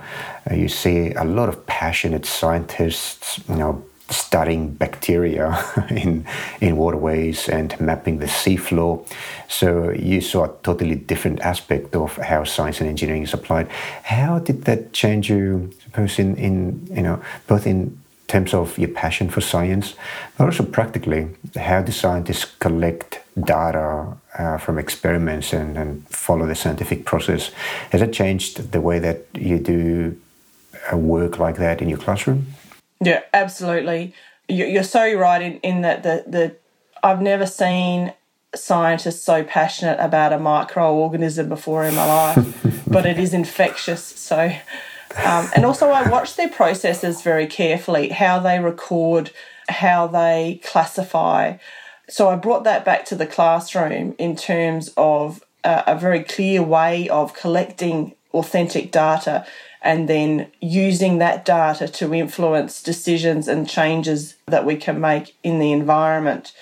[0.51, 5.57] Uh, you see a lot of passionate scientists, you know, studying bacteria
[5.91, 6.27] in
[6.61, 9.07] in waterways and mapping the seafloor.
[9.49, 13.69] So you saw a totally different aspect of how science and engineering is applied.
[14.03, 18.89] How did that change you, suppose, in, in you know, both in terms of your
[18.89, 19.95] passion for science,
[20.37, 26.55] but also practically, how do scientists collect data uh, from experiments and, and follow the
[26.55, 27.51] scientific process?
[27.91, 30.21] Has it changed the way that you do
[30.93, 32.47] uh, work like that in your classroom?
[33.01, 34.15] Yeah, absolutely.
[34.49, 36.57] You're so right in, in that the, the
[37.03, 38.13] I've never seen
[38.55, 44.05] scientists so passionate about a microorganism before in my life, but it is infectious.
[44.05, 44.53] So,
[45.25, 49.31] um, and also I watch their processes very carefully, how they record,
[49.69, 51.57] how they classify.
[52.11, 56.63] So I brought that back to the classroom in terms of a, a very clear
[56.63, 59.47] way of collecting authentic data
[59.83, 65.59] and then using that data to influence decisions and changes that we can make in
[65.59, 66.53] the environment.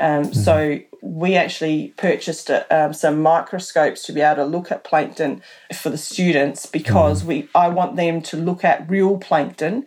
[0.00, 0.32] Um, mm-hmm.
[0.32, 5.42] So we actually purchased uh, um, some microscopes to be able to look at plankton
[5.74, 7.28] for the students because mm-hmm.
[7.28, 9.86] we I want them to look at real plankton,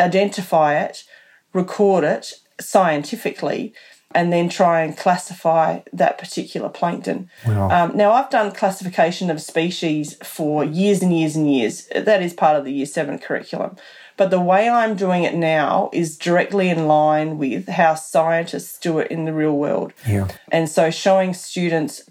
[0.00, 1.04] identify it,
[1.52, 3.74] record it scientifically,
[4.16, 7.28] and then try and classify that particular plankton.
[7.46, 7.68] Wow.
[7.68, 11.86] Um, now, I've done classification of species for years and years and years.
[11.94, 13.76] That is part of the year seven curriculum.
[14.16, 18.98] But the way I'm doing it now is directly in line with how scientists do
[19.00, 19.92] it in the real world.
[20.08, 20.28] Yeah.
[20.50, 22.08] And so showing students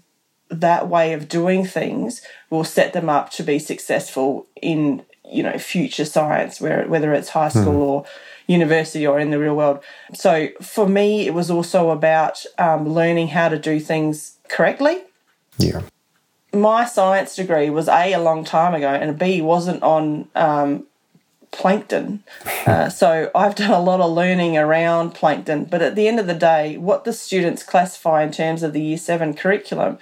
[0.48, 5.58] that way of doing things will set them up to be successful in, you know,
[5.58, 7.80] future science, where, whether it's high school hmm.
[7.80, 8.04] or
[8.46, 9.80] university or in the real world.
[10.14, 15.02] So for me, it was also about um, learning how to do things correctly.
[15.58, 15.82] Yeah.
[16.52, 20.86] My science degree was A, a long time ago, and B, wasn't on um,
[21.50, 22.22] plankton.
[22.66, 25.66] Uh, so I've done a lot of learning around plankton.
[25.66, 28.80] But at the end of the day, what the students classify in terms of the
[28.80, 29.98] year seven curriculum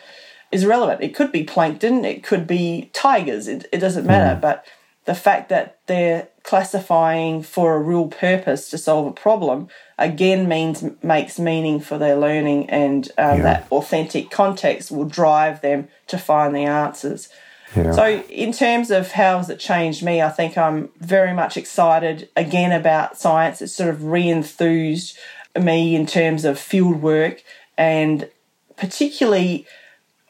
[0.51, 1.03] is relevant.
[1.03, 4.37] It could be plankton, it could be tigers, it, it doesn't matter.
[4.37, 4.41] Mm.
[4.41, 4.65] But
[5.05, 9.67] the fact that they're classifying for a real purpose to solve a problem
[9.99, 13.43] again means makes meaning for their learning and um, yeah.
[13.43, 17.31] that authentic context will drive them to find the answers
[17.75, 17.91] yeah.
[17.91, 22.29] so in terms of how has it changed me i think i'm very much excited
[22.37, 25.17] again about science it's sort of re-enthused
[25.59, 27.43] me in terms of field work
[27.79, 28.29] and
[28.77, 29.67] particularly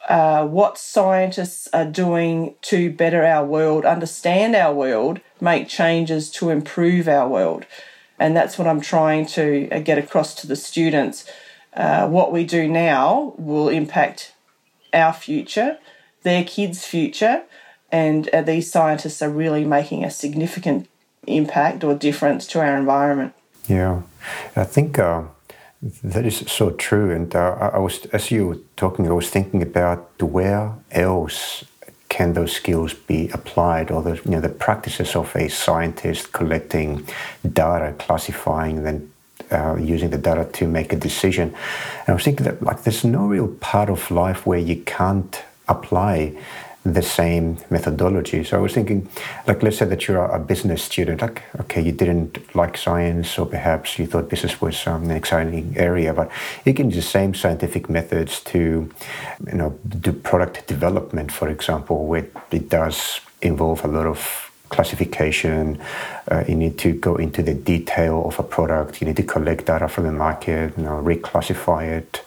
[0.07, 6.49] uh, what scientists are doing to better our world, understand our world, make changes to
[6.49, 7.65] improve our world.
[8.17, 11.29] And that's what I'm trying to uh, get across to the students.
[11.73, 14.33] Uh, what we do now will impact
[14.93, 15.77] our future,
[16.23, 17.43] their kids' future,
[17.91, 20.87] and uh, these scientists are really making a significant
[21.27, 23.33] impact or difference to our environment.
[23.67, 24.01] Yeah,
[24.55, 25.23] I think uh,
[26.03, 27.11] that is so true.
[27.11, 31.65] And uh, I was, as you were talking, I was thinking about where else
[32.15, 37.05] can those skills be applied, or the you know the practices of a scientist collecting
[37.61, 39.11] data, classifying, then
[39.51, 41.47] uh, using the data to make a decision.
[41.99, 45.43] And I was thinking that like there's no real part of life where you can't
[45.67, 46.15] apply
[46.85, 48.43] the same methodology.
[48.43, 49.09] So I was thinking,
[49.47, 51.21] like, let's say that you're a business student.
[51.21, 55.73] Like, okay, you didn't like science, or perhaps you thought business was um, an exciting
[55.77, 56.29] area, but
[56.63, 58.59] you can use the same scientific methods to,
[59.47, 65.81] you know, do product development, for example, where it does involve a lot of classification.
[66.27, 69.01] Uh, you need to go into the detail of a product.
[69.01, 72.21] You need to collect data from the market, you know, reclassify it,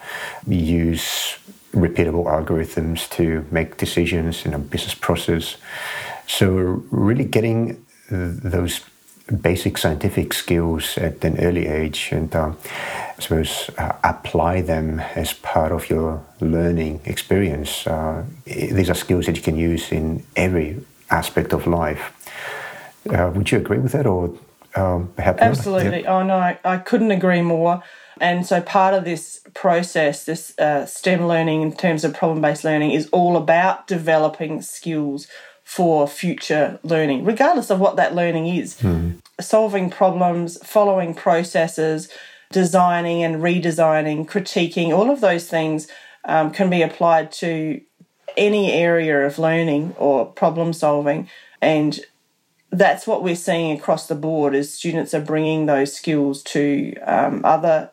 [0.48, 1.36] use
[1.80, 5.56] repeatable algorithms to make decisions in a business process.
[6.26, 6.48] So,
[6.90, 8.80] really getting those
[9.42, 12.52] basic scientific skills at an early age and uh,
[13.18, 17.86] I suppose uh, apply them as part of your learning experience.
[17.86, 22.12] Uh, these are skills that you can use in every aspect of life.
[23.10, 24.34] Uh, would you agree with that, or
[24.76, 25.12] um.
[25.18, 26.06] Absolutely.
[26.06, 27.82] Oh no, I couldn't agree more.
[28.20, 32.64] And so part of this process, this uh, STEM learning in terms of problem based
[32.64, 35.26] learning, is all about developing skills
[35.64, 38.80] for future learning, regardless of what that learning is.
[38.80, 39.10] Hmm.
[39.40, 42.08] Solving problems, following processes,
[42.50, 45.86] designing and redesigning, critiquing, all of those things
[46.24, 47.80] um, can be applied to
[48.36, 51.28] any area of learning or problem solving.
[51.60, 52.00] And
[52.70, 57.44] that's what we're seeing across the board is students are bringing those skills to um,
[57.44, 57.90] other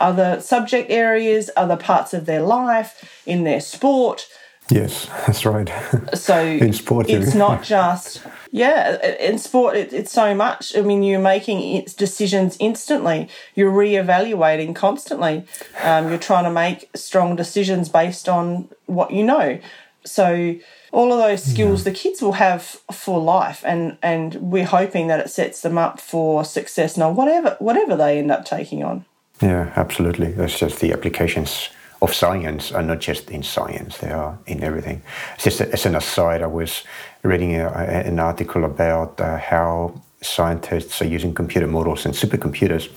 [0.00, 4.26] other subject areas, other parts of their life, in their sport.
[4.70, 5.70] Yes, that's right.
[6.14, 9.04] So in sport, it's not just yeah.
[9.16, 10.76] In sport, it, it's so much.
[10.76, 13.28] I mean, you're making decisions instantly.
[13.54, 15.44] You're re-evaluating constantly.
[15.82, 19.58] Um, you're trying to make strong decisions based on what you know.
[20.04, 20.56] So
[20.92, 21.92] all of those skills yeah.
[21.92, 26.00] the kids will have for life, and and we're hoping that it sets them up
[26.00, 26.96] for success.
[26.96, 29.04] Now, whatever whatever they end up taking on.
[29.40, 30.32] Yeah, absolutely.
[30.32, 31.68] That's just the applications
[32.00, 35.02] of science are not just in science; they are in everything.
[35.38, 36.84] Just as an aside, I was
[37.22, 42.88] reading a, an article about uh, how scientists are using computer models and supercomputers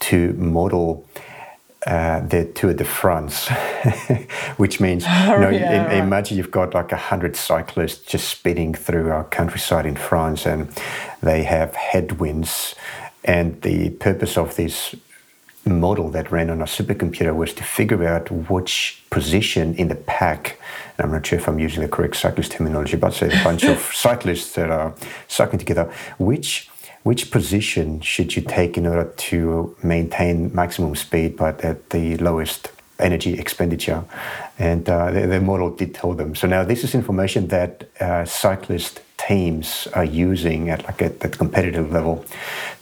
[0.00, 1.06] to model
[1.86, 3.48] uh, the Tour de France,
[4.58, 5.96] which means oh, you know, yeah, right.
[5.96, 10.70] imagine you've got like a hundred cyclists just speeding through our countryside in France, and
[11.22, 12.74] they have headwinds,
[13.24, 14.94] and the purpose of this
[15.64, 20.58] model that ran on a supercomputer was to figure out which position in the pack,
[20.96, 23.64] and I'm not sure if I'm using the correct cyclist terminology, but say a bunch
[23.64, 24.94] of cyclists that are
[25.28, 26.68] cycling together, which
[27.02, 32.70] which position should you take in order to maintain maximum speed but at the lowest
[33.00, 34.04] energy expenditure?
[34.58, 36.34] And uh, the, the, model did tell them.
[36.34, 41.38] So now this is information that uh, cyclist teams are using at like at that
[41.38, 42.24] competitive level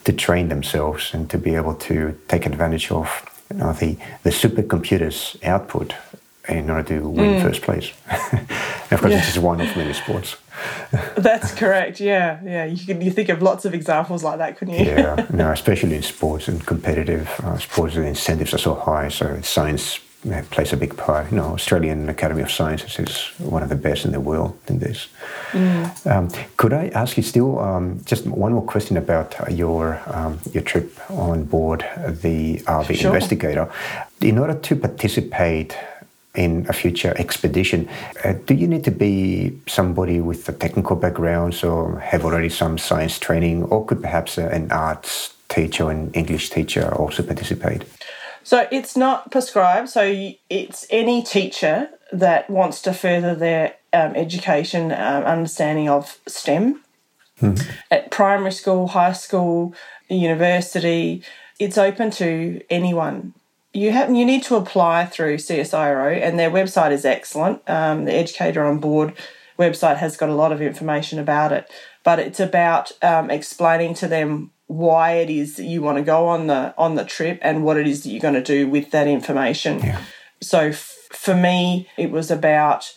[0.04, 3.08] to train themselves and to be able to take advantage of
[3.50, 5.94] you know, the, the supercomputer's output
[6.48, 7.42] in order to win mm.
[7.42, 7.92] first place.
[8.90, 9.18] of course, yeah.
[9.18, 10.36] this is one of many sports.
[11.16, 12.00] That's correct.
[12.00, 12.64] Yeah, yeah.
[12.64, 14.86] You can you think of lots of examples like that, couldn't you?
[14.86, 15.26] yeah.
[15.32, 19.08] No, especially in sports and competitive uh, sports, the incentives are so high.
[19.08, 20.00] So science
[20.50, 21.30] plays a big part.
[21.30, 24.78] You know, Australian Academy of Sciences is one of the best in the world in
[24.78, 25.08] this.
[25.52, 26.06] Mm.
[26.06, 30.62] Um, could I ask you still um, just one more question about your um, your
[30.62, 31.84] trip on board
[32.22, 33.12] the RV sure.
[33.12, 33.70] Investigator?
[34.20, 35.76] In order to participate
[36.34, 37.88] in a future expedition.
[38.24, 42.78] Uh, do you need to be somebody with a technical background, so have already some
[42.78, 47.82] science training, or could perhaps uh, an arts teacher an English teacher also participate?
[48.48, 49.90] So it's not prescribed.
[49.90, 56.82] So it's any teacher that wants to further their um, education, um, understanding of STEM
[57.42, 57.70] mm-hmm.
[57.90, 59.74] at primary school, high school,
[60.08, 61.22] university.
[61.58, 63.34] It's open to anyone
[63.74, 67.60] you have you need to apply through CSIRO, and their website is excellent.
[67.68, 69.12] Um, the Educator on Board
[69.58, 71.70] website has got a lot of information about it,
[72.02, 76.28] but it's about um, explaining to them why it is that you want to go
[76.28, 78.90] on the on the trip and what it is that you're going to do with
[78.92, 79.80] that information.
[79.80, 80.02] Yeah.
[80.40, 82.94] So f- for me, it was about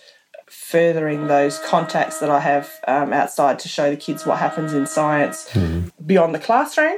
[0.48, 4.86] furthering those contacts that I have um, outside to show the kids what happens in
[4.86, 5.92] science mm.
[6.06, 6.98] beyond the classroom.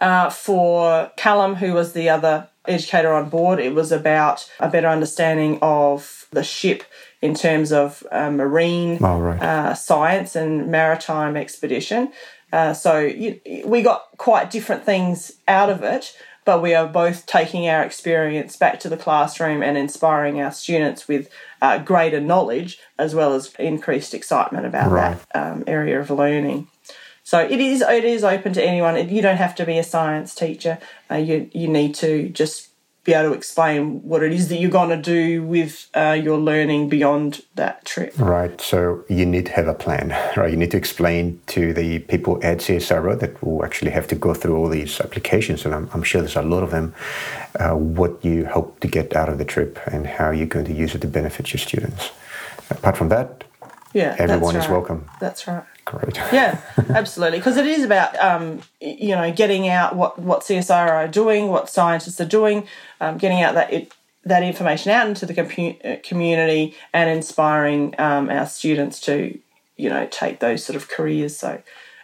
[0.00, 3.58] Uh, for Callum, who was the other educator on board.
[3.58, 6.84] It was about a better understanding of the ship
[7.20, 9.40] in terms of uh, marine oh, right.
[9.40, 12.12] uh, science and maritime expedition.
[12.52, 17.26] Uh, so you, we got quite different things out of it, but we are both
[17.26, 21.30] taking our experience back to the classroom and inspiring our students with
[21.62, 25.18] uh, greater knowledge as well as increased excitement about right.
[25.32, 26.68] that um, area of learning.
[27.24, 29.08] So it is it is open to anyone.
[29.08, 30.78] You don't have to be a science teacher.
[31.10, 32.71] Uh, you you need to just
[33.04, 36.38] be able to explain what it is that you're going to do with uh, your
[36.38, 38.16] learning beyond that trip.
[38.16, 38.60] Right.
[38.60, 40.50] So you need to have a plan, right?
[40.50, 44.34] You need to explain to the people at CSIRO that will actually have to go
[44.34, 46.94] through all these applications, and I'm, I'm sure there's a lot of them,
[47.58, 50.74] uh, what you hope to get out of the trip and how you're going to
[50.74, 52.10] use it to benefit your students.
[52.70, 53.44] Apart from that,
[53.92, 54.64] yeah, everyone right.
[54.64, 55.08] is welcome.
[55.20, 55.64] That's right.
[55.84, 56.16] Great.
[56.32, 56.60] yeah,
[56.90, 57.38] absolutely.
[57.38, 61.68] Because it is about um, you know getting out what what CSIRO are doing, what
[61.68, 62.66] scientists are doing,
[63.00, 63.92] um, getting out that it,
[64.24, 65.34] that information out into the
[65.84, 69.38] uh, community and inspiring um, our students to
[69.76, 71.36] you know take those sort of careers.
[71.36, 71.62] So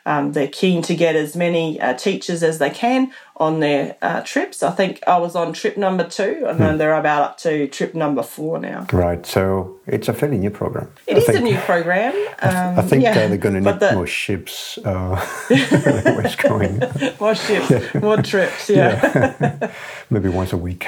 [0.09, 4.21] um, they're keen to get as many uh, teachers as they can on their uh,
[4.23, 4.63] trips.
[4.63, 7.95] I think I was on trip number two, and then they're about up to trip
[7.95, 8.87] number four now.
[8.93, 10.89] Right, so it's a fairly new program.
[11.07, 12.15] It I is think, a new program.
[12.43, 15.17] Um, I think yeah, uh, they're going to need the- more ships uh,
[15.49, 16.83] where going.
[17.21, 18.71] more ships, more trips.
[18.71, 19.71] Yeah,
[20.11, 20.85] Maybe once a week.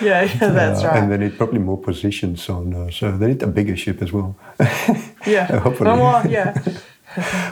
[0.00, 1.02] yeah, yeah, that's Uh, right.
[1.02, 4.10] And they need probably more positions on, uh, so they need a bigger ship as
[4.12, 4.36] well.
[5.26, 5.90] yeah, hopefully.
[5.96, 6.54] More, yeah.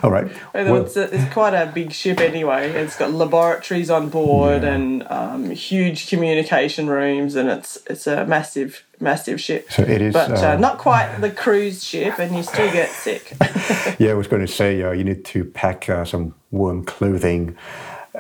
[0.03, 0.31] All right.
[0.55, 2.71] Well, it's, a, it's quite a big ship anyway.
[2.71, 4.75] It's got laboratories on board Yeah.
[4.75, 9.71] and um, huge communication rooms, and it's it's a massive massive ship.
[9.71, 10.12] so it is.
[10.15, 13.35] But uh, uh, not quite the cruise ship, and you still get sick.
[13.99, 17.57] Yeah, I was going to say uh, you need to pack uh, some warm clothing,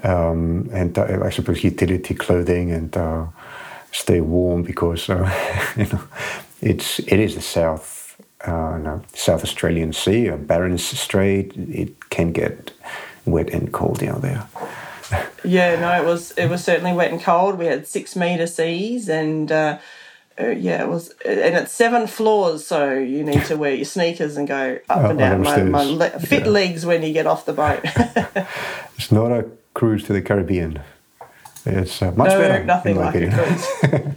[0.02, 3.26] um, and uh, I suppose utility clothing, and uh,
[3.92, 5.28] stay warm because uh,
[5.76, 6.00] you know
[6.60, 7.93] it's it is the South
[8.46, 11.52] uh, no, South Australian Sea, uh, Bass Strait.
[11.56, 12.72] It can get
[13.26, 14.46] wet and cold down there.
[15.44, 17.58] yeah, no, it was it was certainly wet and cold.
[17.58, 19.78] We had six meter seas, and uh,
[20.40, 24.36] uh, yeah, it was, and it's seven floors, so you need to wear your sneakers
[24.36, 25.42] and go up Up and down.
[25.42, 26.50] My, my le- fit Yeah.
[26.50, 27.84] legs when you get off the boat.
[28.96, 30.80] It's not a cruise to the Caribbean.
[31.66, 32.56] It's uh, much no, better.
[32.60, 34.14] in nothing like a cruise.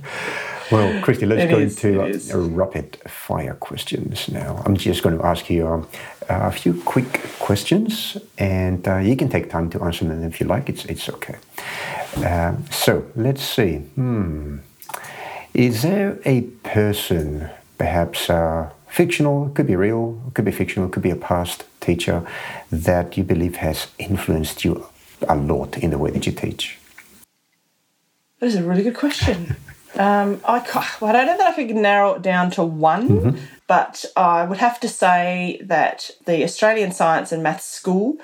[0.71, 4.61] Well, Christie, let's It go is, into uh, uh, rapid fire questions now.
[4.65, 5.87] I'm just going to ask you um,
[6.27, 10.47] a few quick questions, and uh, you can take time to answer them if you
[10.47, 10.67] like.
[10.67, 11.37] It's it's okay.
[12.25, 13.77] Um, so let's see.
[13.95, 14.57] Hmm.
[15.53, 21.11] Is there a person, perhaps uh, fictional, could be real, could be fictional, could be
[21.11, 22.27] a past teacher,
[22.71, 24.85] that you believe has influenced you
[25.29, 26.77] a lot in the way that you teach?
[28.39, 29.55] That is a really good question.
[29.95, 30.59] Um, I,
[30.99, 34.59] well, I don't know that I could narrow it down to one, but I would
[34.59, 38.17] have to say that the Australian Science and Maths School,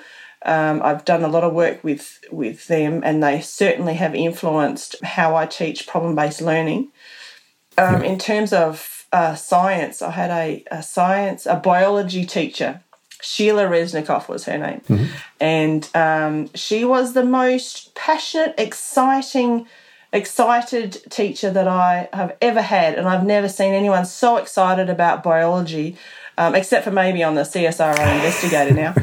[0.44, 5.02] um, I've done a lot of work with, with them, and they certainly have influenced
[5.02, 6.92] how I teach problem based learning.
[7.76, 12.80] Um, In terms of uh, science, I had a, a science, a biology teacher.
[13.20, 14.82] Sheila Resnikoff was her name.
[15.40, 19.66] And um, she was the most passionate, exciting,
[20.14, 22.94] excited teacher that I have ever had.
[22.94, 25.96] And I've never seen anyone so excited about biology,
[26.38, 28.94] um, except for maybe on the CSIRO investigator now.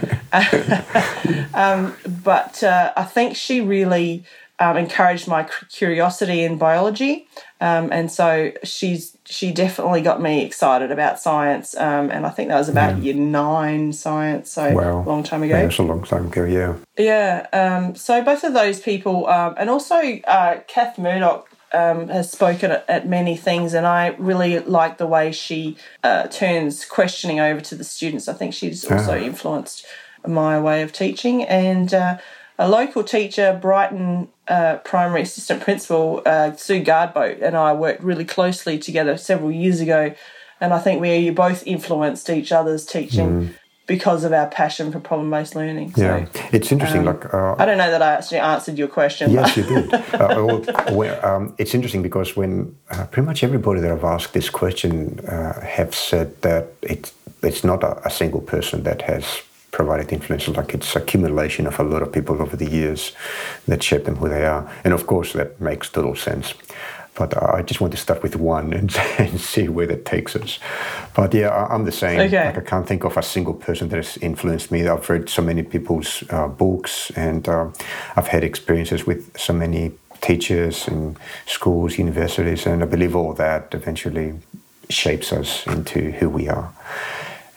[1.54, 4.24] um, but uh, I think she really
[4.58, 7.28] um, encouraged my curiosity in biology.
[7.60, 11.76] Um, and so she's she definitely got me excited about science.
[11.78, 15.02] Um, and I think that was about year nine science, so Wow.
[15.02, 15.58] a long time ago.
[15.58, 16.76] Yeah, it's a long time ago, yeah.
[16.98, 17.48] Yeah.
[17.54, 22.72] Um, so both of those people, um, and also uh, Kath Murdoch um, has spoken
[22.72, 27.62] at, at many things, and I really like the way she uh, turns questioning over
[27.62, 28.28] to the students.
[28.28, 29.24] I think she's also Ah.
[29.24, 29.86] influenced
[30.28, 31.44] my way of teaching.
[31.46, 32.18] And uh,
[32.62, 38.26] a local teacher, Brighton uh, primary assistant principal, uh, Sue Gardboat, and I worked really
[38.26, 40.14] closely together several years ago.
[40.60, 43.56] And I think we both influenced each other's teaching
[43.88, 45.96] because of our passion for problem based learning.
[45.96, 47.04] So, Yeah, it's interesting.
[47.04, 49.32] like, uh, I don't know that I actually answered your question.
[49.32, 49.92] yes, you did.
[50.14, 54.52] uh, well, um, it's interesting because when uh, pretty much everybody that I've asked this
[54.52, 59.42] question uh, have said that it, it's not a, a single person that has
[59.72, 60.48] provided influence.
[60.48, 63.14] Like it's accumulation of a lot of people over the years
[63.68, 66.54] that shape them who they are, and of course that makes total sense.
[67.16, 70.60] But I just want to start with one and, and see where that takes us.
[71.14, 72.20] But yeah, I- I'm the same.
[72.22, 72.46] Okay.
[72.46, 74.88] Like I can't think of a single person that has influenced me.
[74.88, 77.68] I've read so many people's uh, books, and uh,
[78.16, 79.92] I've had experiences with so many
[80.22, 81.18] teachers and
[81.48, 84.34] schools, universities, and I believe all that eventually
[84.90, 86.72] shapes us into who we are.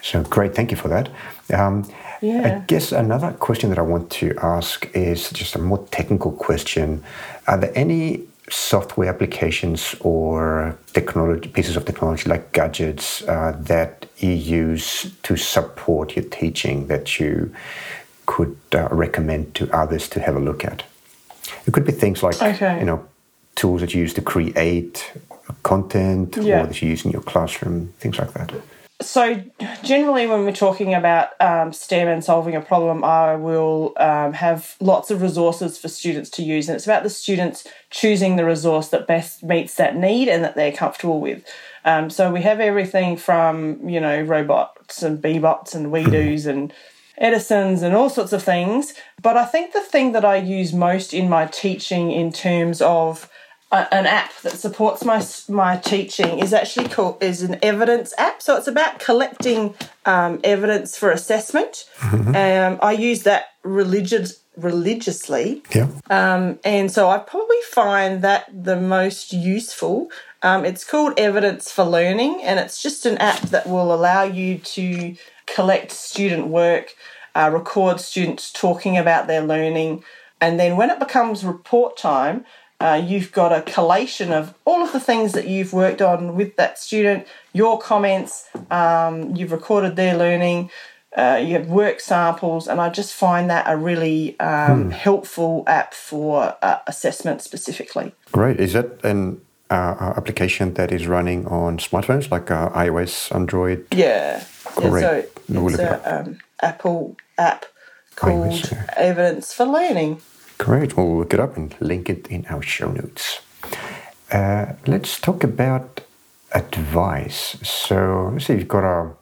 [0.03, 1.09] So great, thank you for that.
[1.53, 1.85] Um,
[2.23, 7.03] I guess another question that I want to ask is just a more technical question.
[7.47, 14.31] Are there any software applications or technology pieces of technology like gadgets uh, that you
[14.31, 17.55] use to support your teaching that you
[18.27, 20.83] could uh, recommend to others to have a look at?
[21.67, 22.79] It could be things like Okay.
[22.79, 23.05] you know
[23.55, 25.13] tools that you use to create
[25.63, 26.63] content Yeah.
[26.63, 28.53] or that you use in your classroom, things like that.
[29.05, 29.43] So,
[29.83, 34.77] generally, when we're talking about um, STEM and solving a problem, I will um, have
[34.81, 38.89] lots of resources for students to use, and it's about the students choosing the resource
[38.89, 41.45] that best meets that need and that they're comfortable with.
[41.85, 46.73] Um, so, we have everything from you know robots and Bee-Bots and WeDos and
[47.19, 48.95] Edisons and all sorts of things.
[49.23, 53.31] But I think the thing that I use most in my teaching, in terms of
[53.75, 58.41] a- an app that supports my my teaching is actually called is an evidence app.
[58.41, 59.75] So it's about collecting
[60.07, 61.89] um, evidence for assessment.
[62.03, 65.63] Um, I use that religious religiously.
[65.75, 65.89] Yeah.
[66.09, 70.11] Um, and so I probably find that the most useful.
[70.43, 74.59] Um, it's called Evidence for Learning, and it's just an app that will allow you
[74.59, 75.17] to
[75.47, 76.95] collect student work,
[77.35, 80.05] uh, record students talking about their learning,
[80.41, 82.45] and then when it becomes report time,
[82.85, 86.55] uh, you've got a collation of all of the things that you've worked on with
[86.57, 90.71] that student, your comments, um, you've recorded their learning,
[91.17, 95.95] uh, you have work samples, and I just find that a really um, helpful app
[95.95, 98.13] for uh, assessment specifically.
[98.33, 98.61] Great.
[98.61, 103.87] Is that an uh, application that is running on smartphones like uh, iOS, Android?
[103.95, 104.45] Yeah.
[104.79, 105.01] yeah Great.
[105.01, 107.65] so We'll it's look it a um, Apple app
[108.15, 108.87] called iOS, yeah.
[108.99, 110.21] Evidence for Learning.
[110.59, 110.97] Great.
[110.97, 113.41] We'll look it up and link it in our show notes.
[114.31, 116.01] Uh, let's talk about
[116.53, 117.57] advice.
[117.63, 119.13] So, let's say you've got a,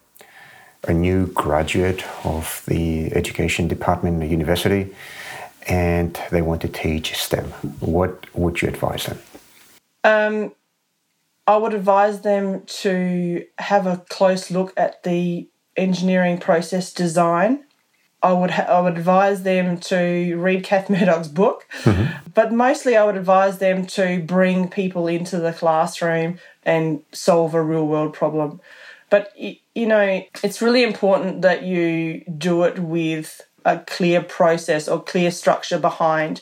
[0.88, 4.94] a new graduate of the education department in the university
[5.68, 7.44] and they want to teach STEM.
[7.80, 9.18] What would you advise them?
[10.04, 10.52] Um,
[11.46, 17.64] I would advise them to have a close look at the engineering process design.
[18.22, 22.28] I would ha- I would advise them to read Kath Murdoch's book, mm-hmm.
[22.34, 27.62] but mostly I would advise them to bring people into the classroom and solve a
[27.62, 28.60] real world problem.
[29.10, 35.02] But you know, it's really important that you do it with a clear process or
[35.02, 36.40] clear structure behind.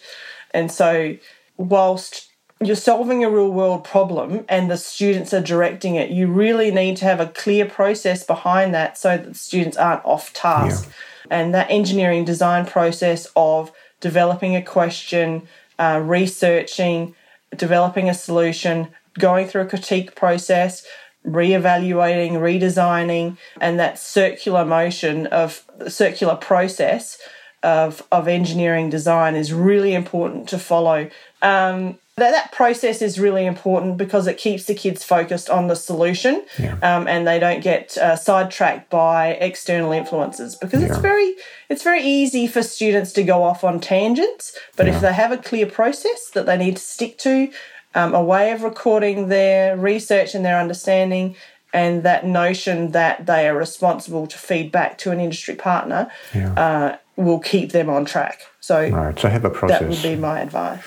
[0.52, 1.16] And so,
[1.56, 2.30] whilst
[2.62, 6.96] you're solving a real world problem and the students are directing it, you really need
[6.98, 10.90] to have a clear process behind that so that the students aren't off task.
[11.30, 15.46] And that engineering design process of developing a question,
[15.78, 17.14] uh, researching,
[17.56, 20.84] developing a solution, going through a critique process,
[21.24, 27.18] re-evaluating, redesigning, and that circular motion of circular process
[27.62, 31.10] of, of engineering design is really important to follow.
[31.42, 35.76] Um, that, that process is really important because it keeps the kids focused on the
[35.76, 36.44] solution
[36.82, 41.34] um, and they don't get uh, sidetracked by external influences because it's very
[41.68, 45.38] it's very easy for students to go off on tangents but if they have a
[45.38, 47.50] clear process that they need to stick to
[47.94, 51.34] um, a way of recording their research and their understanding
[51.72, 56.52] and that notion that they are responsible to feed back to an industry partner Yeah.
[56.54, 59.18] uh, will keep them on track so Right.
[59.18, 59.80] So have a process.
[59.80, 60.82] that would be my advice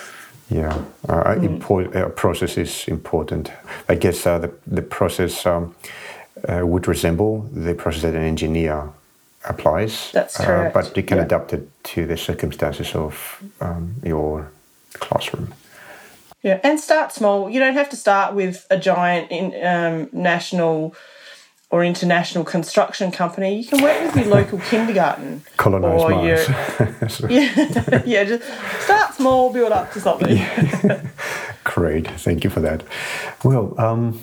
[0.54, 0.78] Yeah,
[1.10, 3.52] uh, import, uh, process is important.
[3.90, 5.76] I guess uh, the the process um,
[6.48, 8.90] uh, would resemble the process that an engineer
[9.46, 10.12] applies.
[10.12, 11.26] That's uh, correct, but you can yeah.
[11.26, 14.52] adapt it to the circumstances of um, your
[15.00, 15.54] classroom.
[16.44, 17.50] Yeah, and start small.
[17.50, 20.94] You don't have to start with a giant in, um, national
[21.74, 23.58] or international construction company.
[23.58, 25.42] You can work with your local kindergarten.
[25.58, 27.20] Colonize or Mars.
[27.20, 28.44] your- yeah, yeah, just
[28.84, 30.38] start small, build up to something.
[31.64, 32.84] Great, thank you for that.
[33.44, 34.22] Well, um,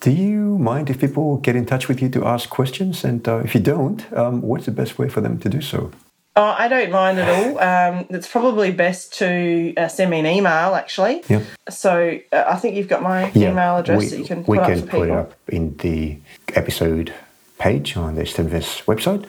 [0.00, 3.04] do you mind if people get in touch with you to ask questions?
[3.04, 5.90] And uh, if you don't, um, what's the best way for them to do so?
[6.36, 7.58] Oh, I don't mind at all.
[7.58, 11.22] Um, it's probably best to uh, send me an email, actually.
[11.28, 11.42] Yeah.
[11.68, 14.66] So uh, I think you've got my email address that you can put we up
[14.68, 16.18] can for put it up in the
[16.56, 17.12] episode
[17.58, 19.26] page on the STEMiverse website.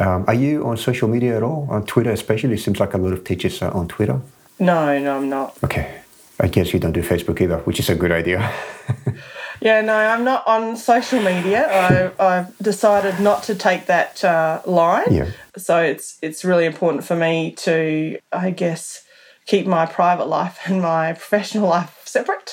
[0.00, 1.66] Um, are you on social media at all?
[1.70, 2.54] On Twitter, especially?
[2.54, 4.20] It seems like a lot of teachers are on Twitter.
[4.58, 5.56] No, no, I'm not.
[5.62, 6.00] Okay.
[6.40, 8.52] I guess you don't do Facebook either, which is a good idea.
[9.60, 12.12] Yeah, no, I'm not on social media.
[12.18, 15.10] I, I've decided not to take that uh, line.
[15.10, 15.30] Yeah.
[15.56, 19.04] So it's it's really important for me to, I guess,
[19.46, 22.48] keep my private life and my professional life separate.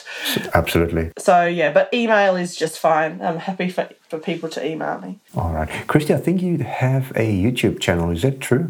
[0.59, 1.05] Absolutely.
[1.17, 3.13] So yeah, but email is just fine.
[3.27, 5.11] I'm happy for, for people to email me.
[5.39, 5.69] All right.
[5.87, 8.11] Christie, I think you have a YouTube channel.
[8.15, 8.65] Is that true?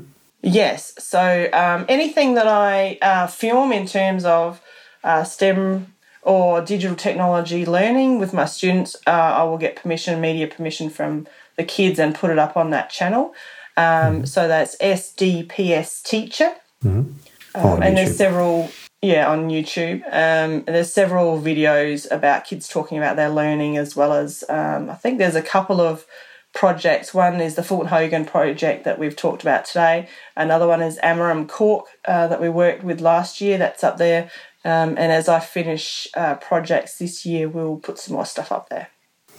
[0.62, 0.80] Yes.
[1.12, 1.22] So
[1.64, 4.60] um, anything that I uh, film in terms of
[5.04, 5.88] uh, STEM
[6.24, 11.12] or digital technology learning with my students, uh, I will get permission, media permission from
[11.58, 13.34] the kids, and put it up on that channel.
[13.78, 16.52] Um, So that's SDPS Teacher.
[16.84, 17.16] Um,
[17.56, 17.96] On and YouTube.
[17.98, 18.58] there's several,
[19.02, 20.04] yeah, on YouTube.
[20.12, 24.96] Um, there's several videos about kids talking about their learning, as well as um, I
[24.96, 26.06] think there's a couple of
[26.54, 27.14] projects.
[27.14, 30.08] One is the Fulton Hogan project that we've talked about today.
[30.36, 33.58] Another one is Amorim Cork uh, that we worked with last year.
[33.58, 34.30] That's up there.
[34.64, 38.70] Um, and as I finish uh, projects this year, we'll put some more stuff up
[38.70, 38.90] there.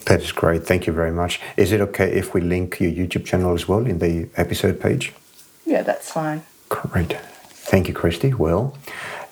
[0.07, 0.67] That is great.
[0.67, 1.39] Thank you very much.
[1.57, 5.13] Is it okay if we link your YouTube channel as well in the episode page?
[5.65, 6.43] Yeah, that's fine.
[6.69, 7.17] Great.
[7.51, 8.35] Thank you, Christie.
[8.35, 8.77] Well,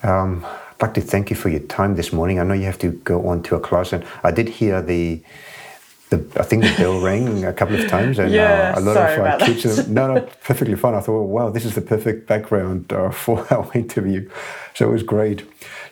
[0.03, 2.39] um, I'd like to thank you for your time this morning.
[2.39, 5.21] I know you have to go on to a class, and I did hear the
[6.11, 8.97] the, I think the bell rang a couple of times, and yeah, uh, a lot
[8.97, 9.89] of uh, kids.
[9.89, 10.95] no, no, perfectly fine.
[10.95, 14.29] I thought, wow, this is the perfect background uh, for our interview.
[14.75, 15.45] So it was great.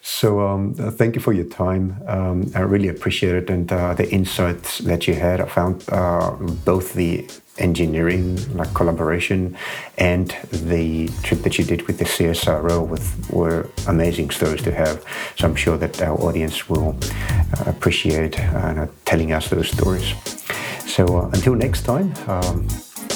[0.03, 2.01] So um, uh, thank you for your time.
[2.07, 5.41] Um, I really appreciate it and uh, the insights that you had.
[5.41, 6.33] I found uh,
[6.65, 7.29] both the
[7.59, 9.57] engineering like collaboration
[9.97, 15.05] and the trip that you did with the CSIRO with were amazing stories to have.
[15.37, 16.97] So I'm sure that our audience will
[17.59, 20.15] uh, appreciate uh, telling us those stories.
[20.87, 22.67] So uh, until next time, um,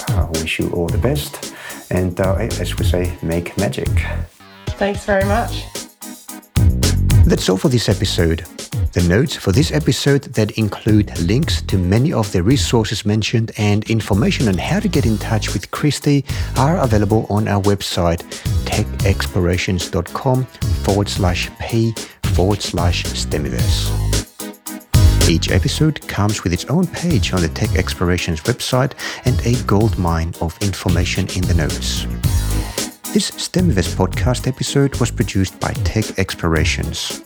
[0.08, 1.54] I wish you all the best.
[1.90, 3.88] And uh, as we say, make magic.
[4.78, 5.64] Thanks very much.
[7.24, 8.44] That's all for this episode.
[8.92, 13.88] The notes for this episode that include links to many of the resources mentioned and
[13.90, 16.24] information on how to get in touch with Christie
[16.56, 18.22] are available on our website
[18.64, 20.44] techexplorations.com
[20.84, 21.94] forward slash p
[22.34, 23.90] forward slash STEMiverse.
[25.28, 28.92] Each episode comes with its own page on the Tech Explorations website
[29.24, 32.04] and a goldmine of information in the notes.
[33.12, 37.22] This STEMiverse podcast episode was produced by Tech Explorations.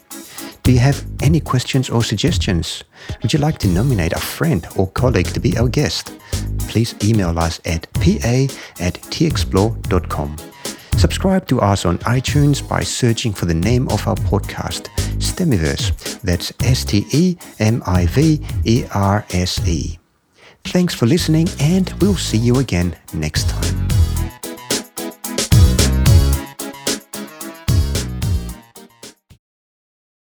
[0.66, 2.82] Do you have any questions or suggestions?
[3.22, 6.10] Would you like to nominate a friend or colleague to be our guest?
[6.58, 8.48] Please email us at pa
[8.80, 10.36] at texplore.com.
[10.98, 14.88] Subscribe to us on iTunes by searching for the name of our podcast,
[15.20, 16.20] STEMiverse.
[16.22, 20.00] That's S T E M I V E R S E.
[20.64, 24.15] Thanks for listening, and we'll see you again next time.